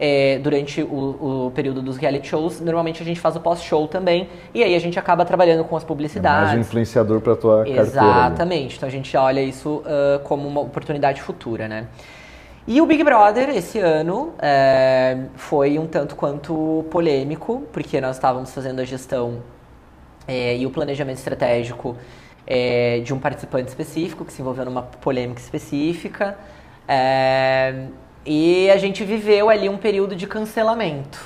[0.00, 2.58] é, durante o, o, período dos reality shows.
[2.58, 5.84] Normalmente a gente faz o pós-show também, e aí a gente acaba trabalhando com as
[5.84, 6.38] publicidades.
[6.38, 7.92] É mais um influenciador para a tua Exatamente.
[7.92, 8.26] carteira.
[8.26, 8.76] Exatamente.
[8.78, 11.86] Então a gente olha isso uh, como uma oportunidade futura, né?
[12.66, 18.54] E o Big Brother esse ano é, foi um tanto quanto polêmico, porque nós estávamos
[18.54, 19.42] fazendo a gestão
[20.26, 21.96] é, e o planejamento estratégico
[22.46, 26.38] é, de um participante específico que se envolveu numa polêmica específica.
[28.24, 31.20] E a gente viveu ali um período de cancelamento,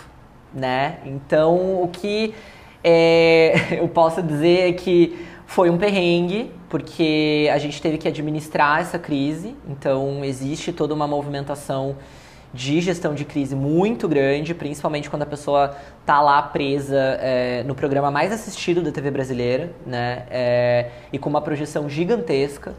[0.53, 0.99] né?
[1.05, 2.34] Então, o que
[2.82, 8.80] é, eu posso dizer é que foi um perrengue, porque a gente teve que administrar
[8.80, 9.57] essa crise.
[9.68, 11.97] Então, existe toda uma movimentação
[12.53, 15.76] de gestão de crise muito grande, principalmente quando a pessoa
[16.07, 20.24] tá lá presa é, no programa mais assistido da TV brasileira, né?
[20.30, 22.74] É, e com uma projeção gigantesca.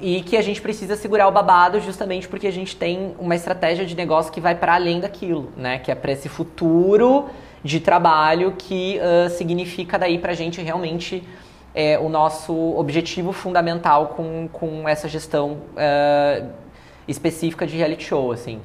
[0.00, 3.84] E que a gente precisa segurar o babado justamente porque a gente tem uma estratégia
[3.84, 5.78] de negócio que vai para além daquilo, né?
[5.78, 7.28] Que é para esse futuro
[7.62, 11.22] de trabalho que uh, significa daí para a gente realmente
[11.74, 16.48] é, o nosso objetivo fundamental com, com essa gestão uh,
[17.06, 18.60] específica de reality show, assim.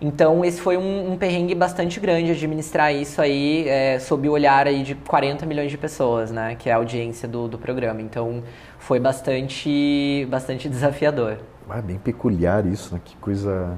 [0.00, 4.66] Então esse foi um, um perrengue bastante grande administrar isso aí é, sob o olhar
[4.66, 6.56] aí de 40 milhões de pessoas, né?
[6.56, 8.00] Que é a audiência do, do programa.
[8.00, 8.42] Então
[8.88, 11.36] foi bastante, bastante desafiador.
[11.68, 13.00] Ah, bem peculiar isso, né?
[13.04, 13.76] Que coisa,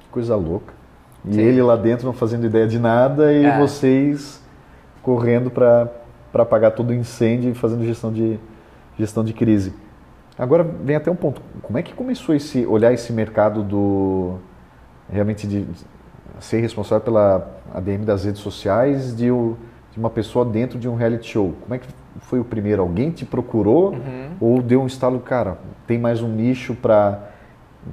[0.00, 0.74] que coisa louca.
[1.24, 1.40] E Sim.
[1.40, 3.56] ele lá dentro não fazendo ideia de nada e é.
[3.56, 4.42] vocês
[5.04, 5.88] correndo para
[6.34, 8.40] apagar todo o incêndio e fazendo gestão de,
[8.98, 9.72] gestão de crise.
[10.36, 11.40] Agora vem até um ponto.
[11.62, 14.38] Como é que começou esse olhar esse mercado do
[15.08, 15.64] realmente de
[16.40, 19.28] ser responsável pela ADM das redes sociais de,
[19.92, 21.54] de uma pessoa dentro de um reality show?
[21.60, 21.86] Como é que
[22.20, 22.82] foi o primeiro?
[22.82, 24.30] Alguém te procurou uhum.
[24.40, 27.28] ou deu um estalo, cara, tem mais um nicho para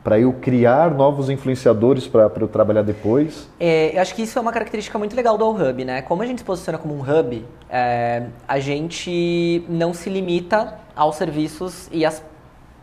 [0.04, 3.50] para eu criar novos influenciadores para eu trabalhar depois?
[3.60, 6.04] É, eu acho que isso é uma característica muito legal do All Hub, né?
[6.04, 11.16] Como a gente se posiciona como um hub, é, a gente não se limita aos
[11.16, 12.24] serviços e as,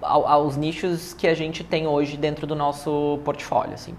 [0.03, 3.95] aos nichos que a gente tem hoje dentro do nosso portfólio, assim.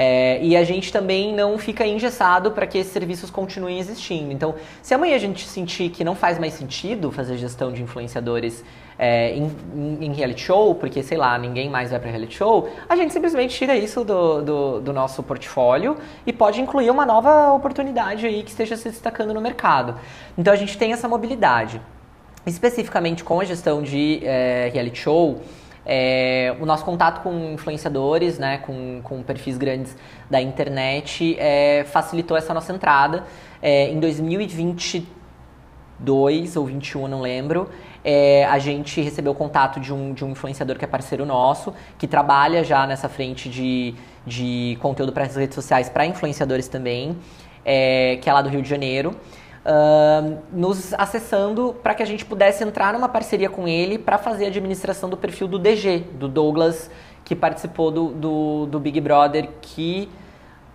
[0.00, 4.30] É, e a gente também não fica engessado para que esses serviços continuem existindo.
[4.32, 8.64] Então, se amanhã a gente sentir que não faz mais sentido fazer gestão de influenciadores
[8.96, 9.50] é, em,
[10.00, 13.56] em, reality show, porque, sei lá, ninguém mais vai para reality show, a gente simplesmente
[13.56, 18.50] tira isso do, do, do, nosso portfólio e pode incluir uma nova oportunidade aí que
[18.50, 19.96] esteja se destacando no mercado.
[20.38, 21.82] Então, a gente tem essa mobilidade.
[22.46, 25.40] Especificamente com a gestão de é, reality show,
[25.90, 29.96] é, o nosso contato com influenciadores, né, com, com perfis grandes
[30.28, 33.24] da internet, é, facilitou essa nossa entrada.
[33.62, 37.70] É, em 2022 ou 21, não lembro,
[38.04, 41.72] é, a gente recebeu o contato de um, de um influenciador que é parceiro nosso,
[41.96, 43.94] que trabalha já nessa frente de,
[44.26, 47.16] de conteúdo para as redes sociais para influenciadores também,
[47.64, 49.16] é, que é lá do Rio de Janeiro
[50.52, 54.48] nos acessando para que a gente pudesse entrar numa parceria com ele para fazer a
[54.48, 56.90] administração do perfil do DG, do Douglas,
[57.24, 60.08] que participou do, do, do Big Brother, que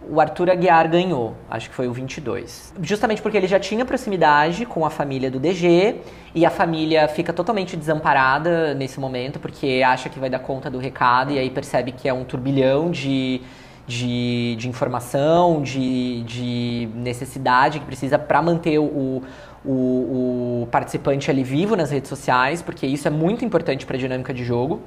[0.08, 2.74] o Arthur Aguiar ganhou, acho que foi o 22.
[2.82, 5.96] Justamente porque ele já tinha proximidade com a família do DG
[6.36, 10.78] e a família fica totalmente desamparada nesse momento porque acha que vai dar conta do
[10.78, 13.42] recado e aí percebe que é um turbilhão de
[13.86, 19.22] de, de informação, de, de necessidade que precisa para manter o,
[19.66, 24.00] o, o participante ali vivo nas redes sociais, porque isso é muito importante para a
[24.00, 24.82] dinâmica de jogo.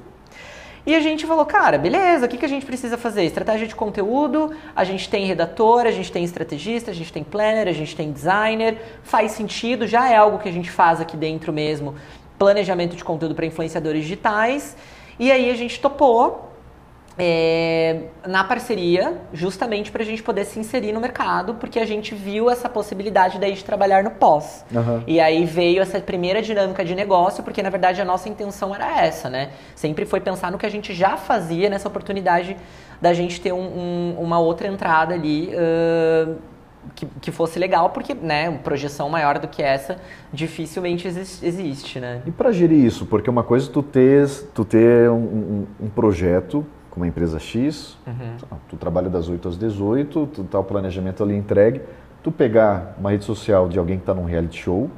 [0.85, 3.25] E a gente falou, cara, beleza, o que, que a gente precisa fazer?
[3.25, 7.67] Estratégia de conteúdo, a gente tem redator, a gente tem estrategista, a gente tem planner,
[7.67, 11.51] a gente tem designer, faz sentido, já é algo que a gente faz aqui dentro
[11.51, 11.93] mesmo,
[12.39, 14.77] planejamento de conteúdo para influenciadores digitais.
[15.19, 16.46] E aí a gente topou
[17.19, 22.13] é, na parceria, justamente para a gente poder se inserir no mercado, porque a gente
[22.13, 24.63] viu essa possibilidade daí de trabalhar no pós.
[24.71, 25.03] Uhum.
[25.07, 29.01] E aí veio essa primeira dinâmica de negócio, porque na verdade a nossa intenção era
[29.01, 29.49] essa, né?
[29.73, 32.55] Sempre foi pensar no que a gente já fazia nessa oportunidade
[33.01, 35.51] da gente ter um, um, uma outra entrada ali.
[35.55, 36.35] Uh,
[36.95, 39.97] que, que, fosse legal, porque, né, projeção maior do que essa
[40.31, 42.21] dificilmente existe, existe né?
[42.25, 45.89] E para gerir isso, porque uma coisa é tu ter, tu ter um, um, um
[45.89, 46.65] projeto
[46.97, 48.57] com uma empresa X, uhum.
[48.67, 51.81] tu trabalha das 8 às 18, tu tá o planejamento ali entregue,
[52.23, 54.89] tu pegar uma rede social de alguém que está num reality show,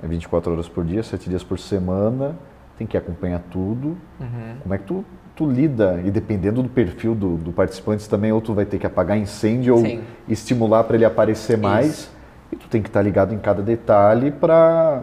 [0.00, 2.36] é 24 horas por dia, 7 dias por semana,
[2.78, 3.96] tem que acompanhar tudo.
[4.20, 4.56] Uhum.
[4.62, 5.04] Como é que tu,
[5.34, 6.00] tu lida?
[6.04, 9.76] E dependendo do perfil do, do participante também, ou tu vai ter que apagar incêndio
[9.78, 9.98] Sim.
[9.98, 11.86] ou estimular para ele aparecer mais.
[11.86, 12.16] Isso.
[12.52, 15.02] E tu tem que estar ligado em cada detalhe para.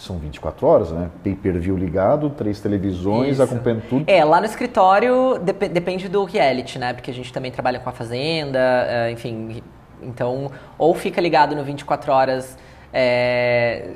[0.00, 1.10] São 24 horas, né?
[1.22, 3.42] Pay per view ligado, três televisões, Isso.
[3.42, 4.04] acompanhando tudo.
[4.06, 6.94] É, lá no escritório dep- depende do reality, né?
[6.94, 9.62] Porque a gente também trabalha com a Fazenda, eh, enfim.
[10.02, 12.56] Então, ou fica ligado no 24 horas
[12.94, 13.90] eh,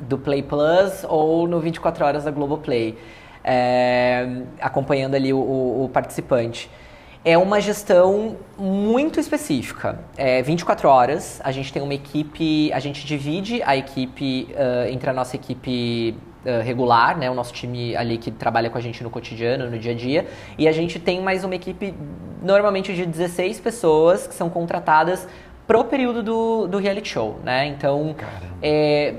[0.00, 2.98] do Play Plus ou no 24 horas da Globoplay,
[3.42, 6.70] eh, acompanhando ali o, o- o participante.
[7.24, 9.98] É uma gestão muito específica.
[10.16, 15.10] É 24 horas, a gente tem uma equipe, a gente divide a equipe ah, entre
[15.10, 16.16] a nossa equipe
[16.64, 19.92] regular, né, o nosso time ali que trabalha com a gente no cotidiano, no dia
[19.92, 21.94] a dia, e a gente tem mais uma equipe
[22.42, 25.28] normalmente de 16 pessoas que são contratadas
[25.66, 27.66] pro período do, do reality show, né?
[27.66, 28.16] Então,
[28.62, 29.14] é,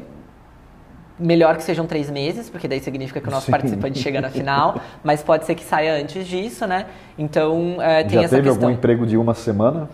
[1.22, 3.52] melhor que sejam três meses, porque daí significa que o nosso Sim.
[3.52, 6.88] participante chega na final, mas pode ser que saia antes disso, né?
[7.18, 8.68] Então, é, tem Já essa teve questão.
[8.68, 9.90] algum emprego de uma semana?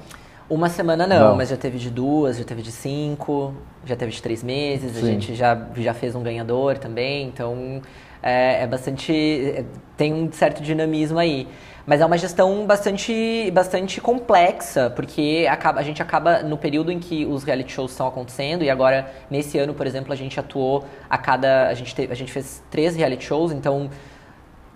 [0.50, 1.36] Uma semana não, Não.
[1.36, 3.54] mas já teve de duas, já teve de cinco,
[3.86, 5.06] já teve de três meses, a Sim.
[5.08, 7.82] gente já, já fez um ganhador também, então
[8.24, 9.12] é, é bastante.
[9.14, 9.66] é,
[9.98, 11.48] tem um certo dinamismo aí.
[11.88, 17.00] Mas é uma gestão bastante, bastante complexa, porque acaba, a gente acaba, no período em
[17.00, 20.84] que os reality shows estão acontecendo, e agora, nesse ano, por exemplo, a gente atuou
[21.10, 21.70] a cada.
[21.70, 23.90] A gente, teve, a gente fez três reality shows, então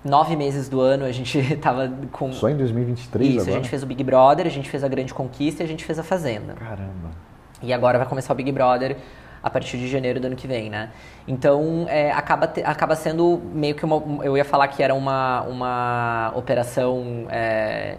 [0.06, 2.32] nove meses do ano a gente tava com.
[2.32, 3.52] Só em 2023 Isso, agora?
[3.52, 5.84] a gente fez o Big Brother, a gente fez a Grande Conquista e a gente
[5.84, 6.54] fez a Fazenda.
[6.54, 7.12] Caramba.
[7.62, 8.96] E agora vai começar o Big Brother
[9.44, 10.90] a partir de janeiro do ano que vem, né?
[11.28, 14.02] Então, é, acaba, te- acaba sendo meio que uma...
[14.24, 17.98] Eu ia falar que era uma, uma operação é,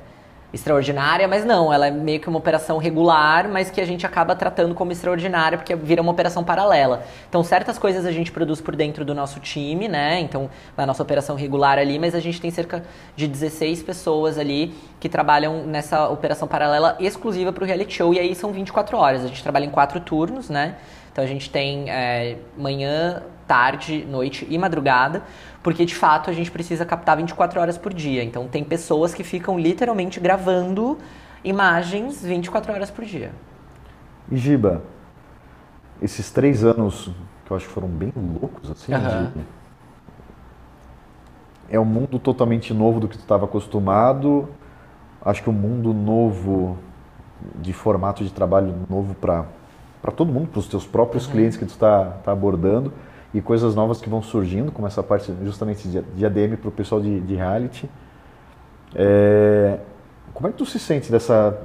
[0.53, 1.72] extraordinária, mas não.
[1.72, 5.57] Ela é meio que uma operação regular, mas que a gente acaba tratando como extraordinária,
[5.57, 7.03] porque vira uma operação paralela.
[7.28, 10.20] Então, certas coisas a gente produz por dentro do nosso time, né?
[10.20, 12.84] Então, na nossa operação regular ali, mas a gente tem cerca
[13.16, 18.18] de 16 pessoas ali que trabalham nessa operação paralela exclusiva para o reality show, e
[18.18, 19.24] aí são 24 horas.
[19.24, 20.76] A gente trabalha em quatro turnos, né?
[21.13, 25.23] Então a gente tem é, manhã, tarde, noite e madrugada,
[25.63, 28.25] porque de fato a gente precisa captar 24 horas por dia.
[28.25, 30.99] Então tem pessoas que ficam literalmente gravando
[31.45, 33.31] imagens 24 horas por dia.
[34.31, 34.83] E Giba,
[36.01, 37.11] esses três anos
[37.45, 39.33] que eu acho que foram bem loucos, assim, Aham.
[39.37, 39.43] de-
[41.69, 44.49] é um mundo totalmente novo do que tu estava acostumado.
[45.25, 46.79] Acho que um mundo novo
[47.57, 49.45] de formato de trabalho novo para
[50.03, 52.92] para todo mundo, para os teus próprios clientes que tu está tá abordando
[53.32, 57.00] e coisas novas que vão surgindo, como essa parte justamente de, ADM para o pessoal
[57.00, 57.88] de, de reality.
[58.94, 59.78] É,
[60.34, 61.57] como é que tu se sente dessa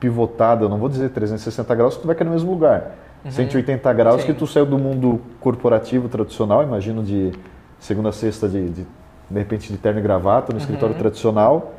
[0.00, 2.96] pivotada, não vou dizer 360 graus, que tu vai cair no mesmo lugar.
[3.30, 4.26] 180 graus Sim.
[4.26, 7.32] que tu saiu do mundo corporativo tradicional, imagino de
[7.78, 8.86] segunda a sexta de, de,
[9.30, 11.74] de repente de terno e gravata no escritório tradicional.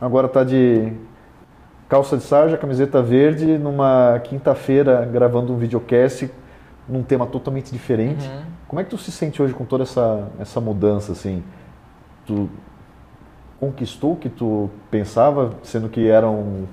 [0.00, 0.92] Agora tá de
[1.94, 6.28] calça de sarja, camiseta verde, numa quinta-feira gravando um videocast
[6.88, 8.28] num tema totalmente diferente.
[8.66, 11.44] Como é que tu se sente hoje com toda essa, essa mudança, assim?
[12.26, 12.50] Tu
[13.60, 16.64] conquistou o que tu pensava, sendo que era um,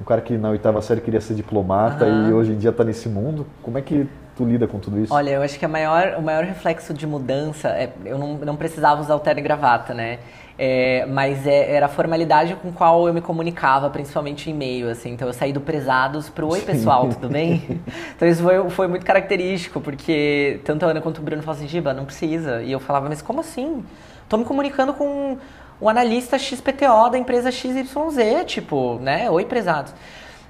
[0.00, 2.30] um cara que na oitava série queria ser diplomata Aham.
[2.30, 3.44] e hoje em dia está nesse mundo.
[3.60, 5.12] Como é que tu lida com tudo isso?
[5.12, 9.00] Olha, eu acho que maior, o maior reflexo de mudança é eu não, não precisava
[9.00, 10.18] usar o terno e gravata, né?
[10.56, 15.10] É, mas é- era a formalidade com qual eu me comunicava, principalmente em e-mail, assim.
[15.12, 17.80] Então eu saí do prezados pro oi pessoal, tudo bem?
[18.14, 21.68] então isso foi, foi muito característico, porque tanto a Ana quanto o Bruno falavam assim,
[21.68, 22.62] Giba, não precisa.
[22.62, 23.84] E eu falava, mas como assim?
[24.28, 25.36] Tô me comunicando com
[25.80, 29.28] o analista XPTO da empresa XYZ, tipo, né?
[29.28, 29.92] Oi prezados.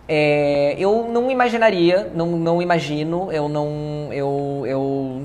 [0.07, 4.09] É, eu não imaginaria, não, não imagino, eu não.
[4.13, 5.23] Eu, eu,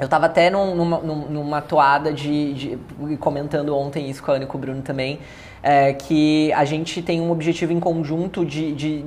[0.00, 4.34] eu tava até num- numa, num- numa toada de, de- comentando ontem isso com a
[4.36, 5.18] Ana e com o Bruno também,
[5.62, 9.04] é, que a gente tem um objetivo em conjunto de- de-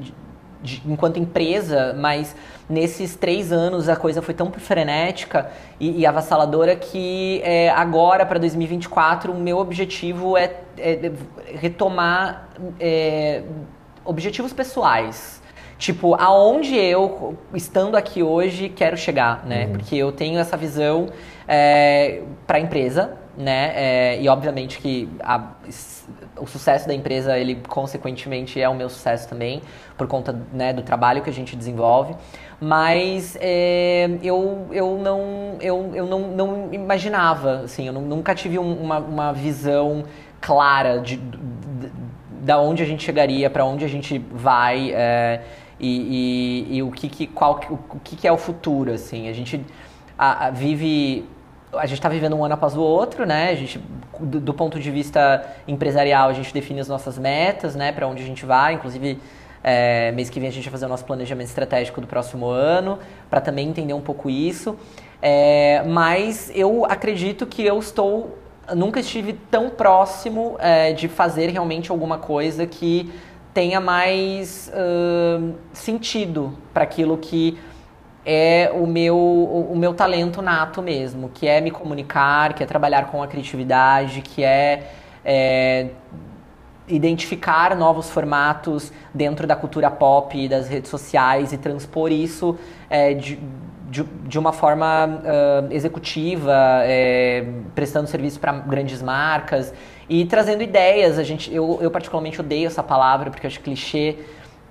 [0.62, 2.36] de- enquanto empresa, mas
[2.70, 8.38] nesses três anos a coisa foi tão frenética e, e avassaladora que é, agora para
[8.40, 11.12] 2024 o meu objetivo é, é
[11.60, 13.42] retomar é,
[14.06, 15.42] objetivos pessoais.
[15.78, 19.68] Tipo, aonde eu, estando aqui hoje, quero chegar, né?
[19.68, 21.08] Porque eu tenho essa visão
[22.48, 23.72] para a empresa, né?
[23.76, 25.50] É, e obviamente que a-
[26.40, 29.62] o sucesso da empresa, ele consequentemente é o meu sucesso também,
[29.98, 32.16] por conta né, do trabalho que a gente desenvolve.
[32.62, 38.58] Mas é, eu, eu, não, eu, eu não, não imaginava, assim, eu nu- nunca tive
[38.58, 40.06] um- uma, uma visão
[40.40, 41.92] clara de, de-
[42.44, 44.92] da onde a gente chegaria, para onde a gente vai.
[44.94, 45.42] é,
[45.80, 49.28] e, e, e o, que, que, qual, o, que, que é o futuro, assim.
[49.28, 49.60] A gente
[50.18, 51.26] a, a vive
[51.74, 53.50] a gente está vivendo um ano após o outro, né?
[53.50, 53.82] A gente,
[54.20, 57.92] do, do, ponto de vista empresarial, a gente define as nossas metas, né?
[57.92, 58.76] Para onde a gente vai.
[58.76, 59.20] Inclusive,
[59.64, 63.00] é, mês que vem a gente vai fazer o nosso planejamento estratégico do próximo ano,
[63.30, 64.78] para também entender um pouco isso.
[65.22, 68.38] É, mas eu acredito que eu estou.
[68.76, 73.12] Nunca estive tão próximo é, de fazer realmente alguma coisa que
[73.54, 77.58] tenha mais uh, sentido para aquilo que
[78.26, 83.12] é o meu, o, meu talento nato mesmo, que é me comunicar, que é trabalhar
[83.12, 84.92] com a criatividade, que é,
[85.26, 85.90] é
[86.88, 92.58] identificar novos formatos dentro da cultura pop e das redes sociais e transpor isso
[92.90, 93.40] é, de,
[93.94, 99.72] de, de, uma forma uh, executiva, é, prestando serviço para grandes marcas
[100.10, 101.20] e trazendo ideias.
[101.20, 104.18] A gente, eu, eu particularmente odeio essa palavra porque eu acho clichê.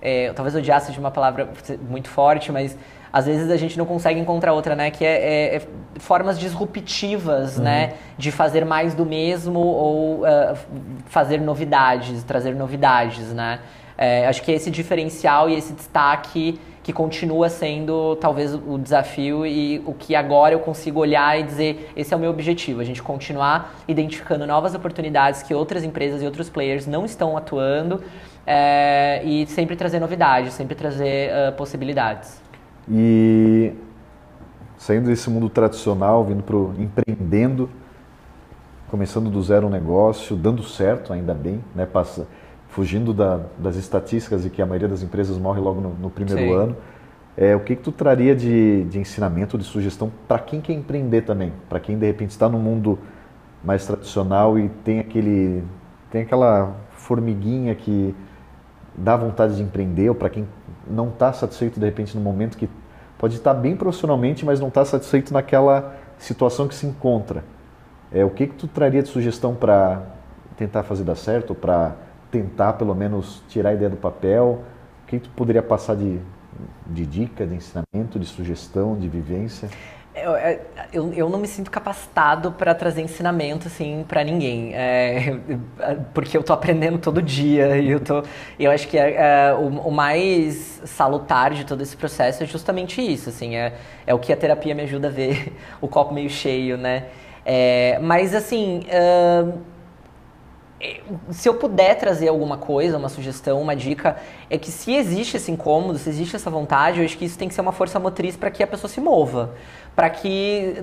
[0.04, 1.48] É, talvez odiasse de uma palavra
[1.88, 2.76] muito forte, mas
[3.12, 4.90] às vezes a gente não consegue encontrar outra, né?
[4.90, 5.62] Que é, é, é
[6.00, 7.62] formas disruptivas, uhum.
[7.62, 7.92] né?
[8.18, 10.58] De fazer mais do mesmo ou uh,
[11.06, 13.60] fazer novidades, trazer novidades, né?
[13.96, 19.80] É, acho que esse diferencial e esse destaque que continua sendo talvez o desafio e
[19.86, 23.02] o que agora eu consigo olhar e dizer esse é o meu objetivo, a gente
[23.02, 28.02] continuar identificando novas oportunidades que outras empresas e outros players não estão atuando
[28.46, 32.42] é, e sempre trazer novidades, sempre trazer uh, possibilidades.
[32.90, 33.72] E
[34.76, 37.70] saindo desse mundo tradicional, vindo para o empreendendo,
[38.90, 41.86] começando do zero um negócio, dando certo, ainda bem, né?
[41.86, 42.26] Passa,
[42.72, 46.40] fugindo da, das estatísticas de que a maioria das empresas morre logo no, no primeiro
[46.40, 46.54] Sim.
[46.54, 46.76] ano.
[47.36, 51.22] É, o que, que tu traria de, de ensinamento, de sugestão para quem quer empreender
[51.22, 51.52] também?
[51.68, 52.98] Para quem de repente está no mundo
[53.62, 55.62] mais tradicional e tem aquele
[56.10, 58.14] tem aquela formiguinha que
[58.96, 60.46] dá vontade de empreender, ou para quem
[60.86, 62.68] não está satisfeito de repente no momento que
[63.18, 67.44] pode estar bem profissionalmente, mas não está satisfeito naquela situação que se encontra.
[68.10, 70.02] É, o que, que tu traria de sugestão para
[70.56, 71.96] tentar fazer dar certo, para
[72.32, 74.64] tentar pelo menos tirar a ideia do papel?
[75.04, 76.18] O que, tu poderia passar de,
[76.86, 79.68] de dica, de ensinamento, de sugestão, de vivência?
[80.14, 80.60] Eu, é,
[80.92, 85.38] eu, eu, não me sinto capacitado para trazer ensinamento assim para ninguém, é,
[86.12, 88.22] porque eu tô aprendendo todo dia e eu tô,
[88.58, 93.00] eu acho que é, é, o, o, mais salutar de todo esse processo é justamente
[93.00, 93.72] isso, assim, é,
[94.06, 97.06] é o que a terapia me ajuda a ver o copo meio cheio, né?
[97.44, 99.58] É, mas assim, uh,
[101.30, 104.16] se eu puder trazer alguma coisa, uma sugestão, uma dica,
[104.48, 107.48] é que se existe esse incômodo, se existe essa vontade, eu acho que isso tem
[107.48, 109.54] que ser uma força motriz para que a pessoa se mova.
[109.94, 110.82] Para que,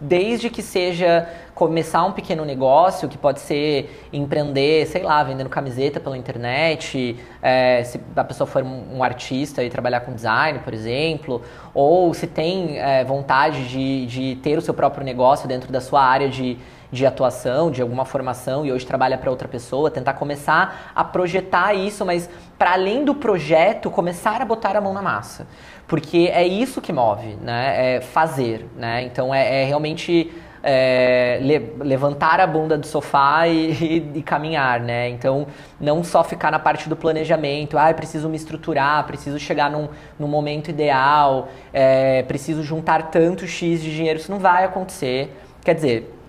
[0.00, 6.00] desde que seja começar um pequeno negócio, que pode ser empreender, sei lá, vendendo camiseta
[6.00, 11.42] pela internet, é, se a pessoa for um, artista e trabalhar com design, por exemplo,
[11.74, 16.02] ou se tem é, vontade de, de ter o seu próprio negócio dentro da sua
[16.02, 16.56] área de
[16.90, 21.74] de atuação, de alguma formação e hoje trabalha para outra pessoa, tentar começar a projetar
[21.74, 22.28] isso, mas
[22.58, 25.46] para além do projeto, começar a botar a mão na massa.
[25.86, 27.96] Porque é isso que move, né?
[27.96, 29.02] É fazer, né?
[29.02, 30.32] Então é, é realmente
[30.62, 33.72] é, le levantar a bunda do sofá e,
[34.14, 35.08] e, e, caminhar, né?
[35.08, 35.46] Então,
[35.80, 39.88] não só ficar na parte do planejamento, ah, preciso me estruturar, preciso chegar num,
[40.18, 45.34] num momento ideal, é, preciso juntar tanto X de dinheiro, isso não vai acontecer.
[45.64, 46.19] Quer dizer,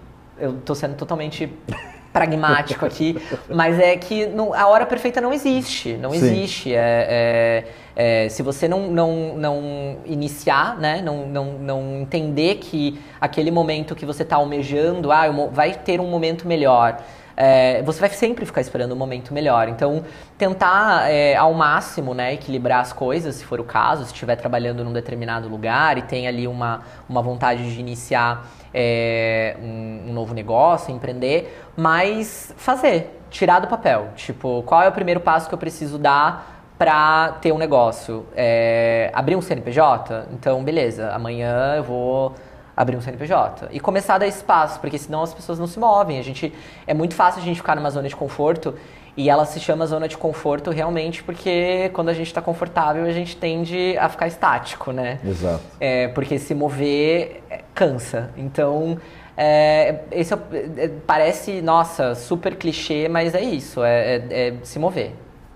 [0.41, 1.51] eu estou sendo totalmente
[2.11, 3.15] pragmático aqui,
[3.49, 6.17] mas é que não, a hora perfeita não existe, não Sim.
[6.17, 6.73] existe.
[6.75, 7.63] É,
[7.95, 13.49] é, é, se você não, não, não iniciar, né, não, não, não entender que aquele
[13.51, 17.01] momento que você está almejando, ah, vai ter um momento melhor.
[17.35, 19.67] É, você vai sempre ficar esperando um momento melhor.
[19.69, 20.03] Então,
[20.37, 24.83] tentar é, ao máximo né, equilibrar as coisas, se for o caso, se estiver trabalhando
[24.83, 30.33] num determinado lugar e tem ali uma, uma vontade de iniciar é, um, um, novo
[30.33, 34.09] negócio, empreender, mas fazer, tirar do papel.
[34.15, 38.25] Tipo, qual é o primeiro passo que eu preciso dar para ter um negócio?
[38.35, 40.27] É, abrir um CNPJ?
[40.31, 42.35] Então, beleza, amanhã eu vou
[42.81, 46.17] abrir um CNPJ e começar a dar espaço, porque senão as pessoas não se movem.
[46.17, 46.51] A gente
[46.87, 48.73] é muito fácil a gente ficar numa zona de conforto
[49.15, 53.11] e ela se chama zona de conforto realmente porque quando a gente está confortável a
[53.11, 55.19] gente tende a ficar estático, né?
[55.23, 55.61] Exato.
[55.79, 58.31] É, porque se mover é, cansa.
[58.35, 58.97] Então,
[59.37, 60.37] é, esse é,
[60.77, 65.13] é, parece, nossa, super clichê, mas é isso, é, é, é, se mover.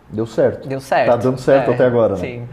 [0.10, 0.68] Deu certo.
[0.68, 1.10] Deu certo.
[1.10, 2.20] Tá dando certo até agora, né?
[2.20, 2.50] Sim.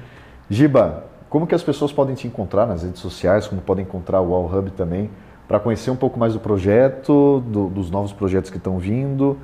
[0.49, 4.35] Giba, como que as pessoas podem te encontrar nas redes sociais, como podem encontrar o
[4.35, 5.11] All Hub também,
[5.49, 9.39] para conhecer um pouco mais do projeto, do, dos novos projetos que estão vindo,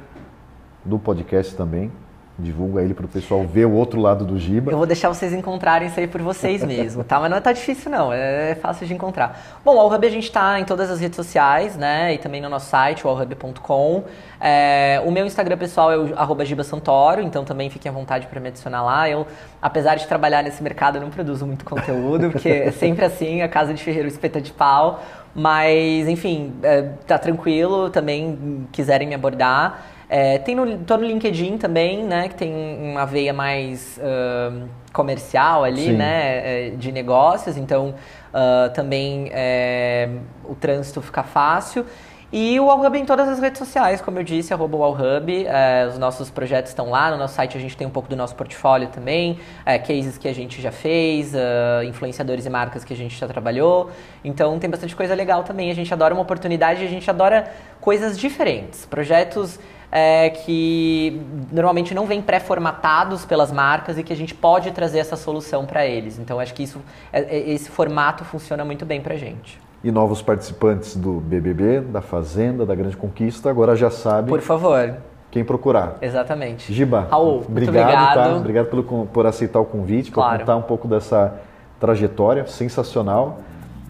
[0.84, 1.90] do podcast também?
[2.38, 4.70] Divulga ele para o pessoal ver o outro lado do Giba.
[4.70, 7.18] Eu vou deixar vocês encontrarem isso aí por vocês mesmo, tá?
[7.18, 9.58] Mas não tá difícil não, é fácil de encontrar.
[9.64, 12.14] Bom, o Allhub a gente está em todas as redes sociais, né?
[12.14, 14.04] E também no nosso site, allhub.com.
[14.40, 18.28] É, o meu Instagram pessoal é o arroba Giba Santoro, então também fiquem à vontade
[18.28, 19.10] para me adicionar lá.
[19.10, 19.26] Eu,
[19.60, 23.74] apesar de trabalhar nesse mercado, não produzo muito conteúdo, porque é sempre assim, a casa
[23.74, 25.02] de ferreiro espeta de pau.
[25.34, 29.97] Mas, enfim, é, tá tranquilo, também quiserem me abordar.
[30.08, 32.28] É, tem no, tô no LinkedIn também, né?
[32.28, 35.92] Que tem uma veia mais uh, comercial ali, Sim.
[35.92, 36.68] né?
[36.68, 37.94] É, de negócios, então
[38.32, 40.08] uh, também é,
[40.44, 41.84] o trânsito fica fácil.
[42.30, 45.46] E o Allhub em todas as redes sociais, como eu disse, arroba o Allhub.
[45.46, 47.10] É, os nossos projetos estão lá.
[47.10, 50.28] No nosso site a gente tem um pouco do nosso portfólio também, é, cases que
[50.28, 53.90] a gente já fez, uh, influenciadores e marcas que a gente já trabalhou.
[54.22, 55.70] Então tem bastante coisa legal também.
[55.70, 57.50] A gente adora uma oportunidade, a gente adora
[57.80, 58.84] coisas diferentes.
[58.84, 59.58] Projetos
[59.90, 61.20] é, que
[61.50, 65.86] normalmente não vêm pré-formatados pelas marcas e que a gente pode trazer essa solução para
[65.86, 66.18] eles.
[66.18, 66.80] Então acho que isso,
[67.12, 71.80] é, é, esse formato funciona muito bem para a gente e novos participantes do BBB,
[71.80, 74.28] da Fazenda, da Grande Conquista, agora já sabem.
[74.28, 74.96] Por favor.
[75.30, 75.96] Quem procurar.
[76.00, 76.72] Exatamente.
[76.72, 78.14] Giba, Raul, obrigado, obrigado.
[78.14, 78.36] Tá?
[78.36, 80.32] Obrigado pelo, por aceitar o convite, claro.
[80.32, 81.34] por contar um pouco dessa
[81.78, 83.40] trajetória sensacional.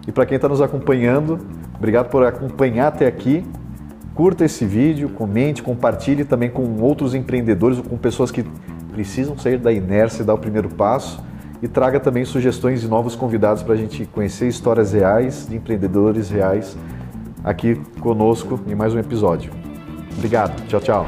[0.07, 1.39] E para quem está nos acompanhando,
[1.75, 3.45] obrigado por acompanhar até aqui.
[4.19, 8.43] Curta esse vídeo, comente, compartilhe também com outros empreendedores ou com pessoas que
[8.91, 11.23] precisam sair da inércia e dar o primeiro passo
[11.61, 16.29] e traga também sugestões de novos convidados para a gente conhecer histórias reais de empreendedores
[16.29, 16.75] reais
[17.45, 19.53] aqui conosco em mais um episódio.
[20.17, 21.05] Obrigado, tchau, tchau.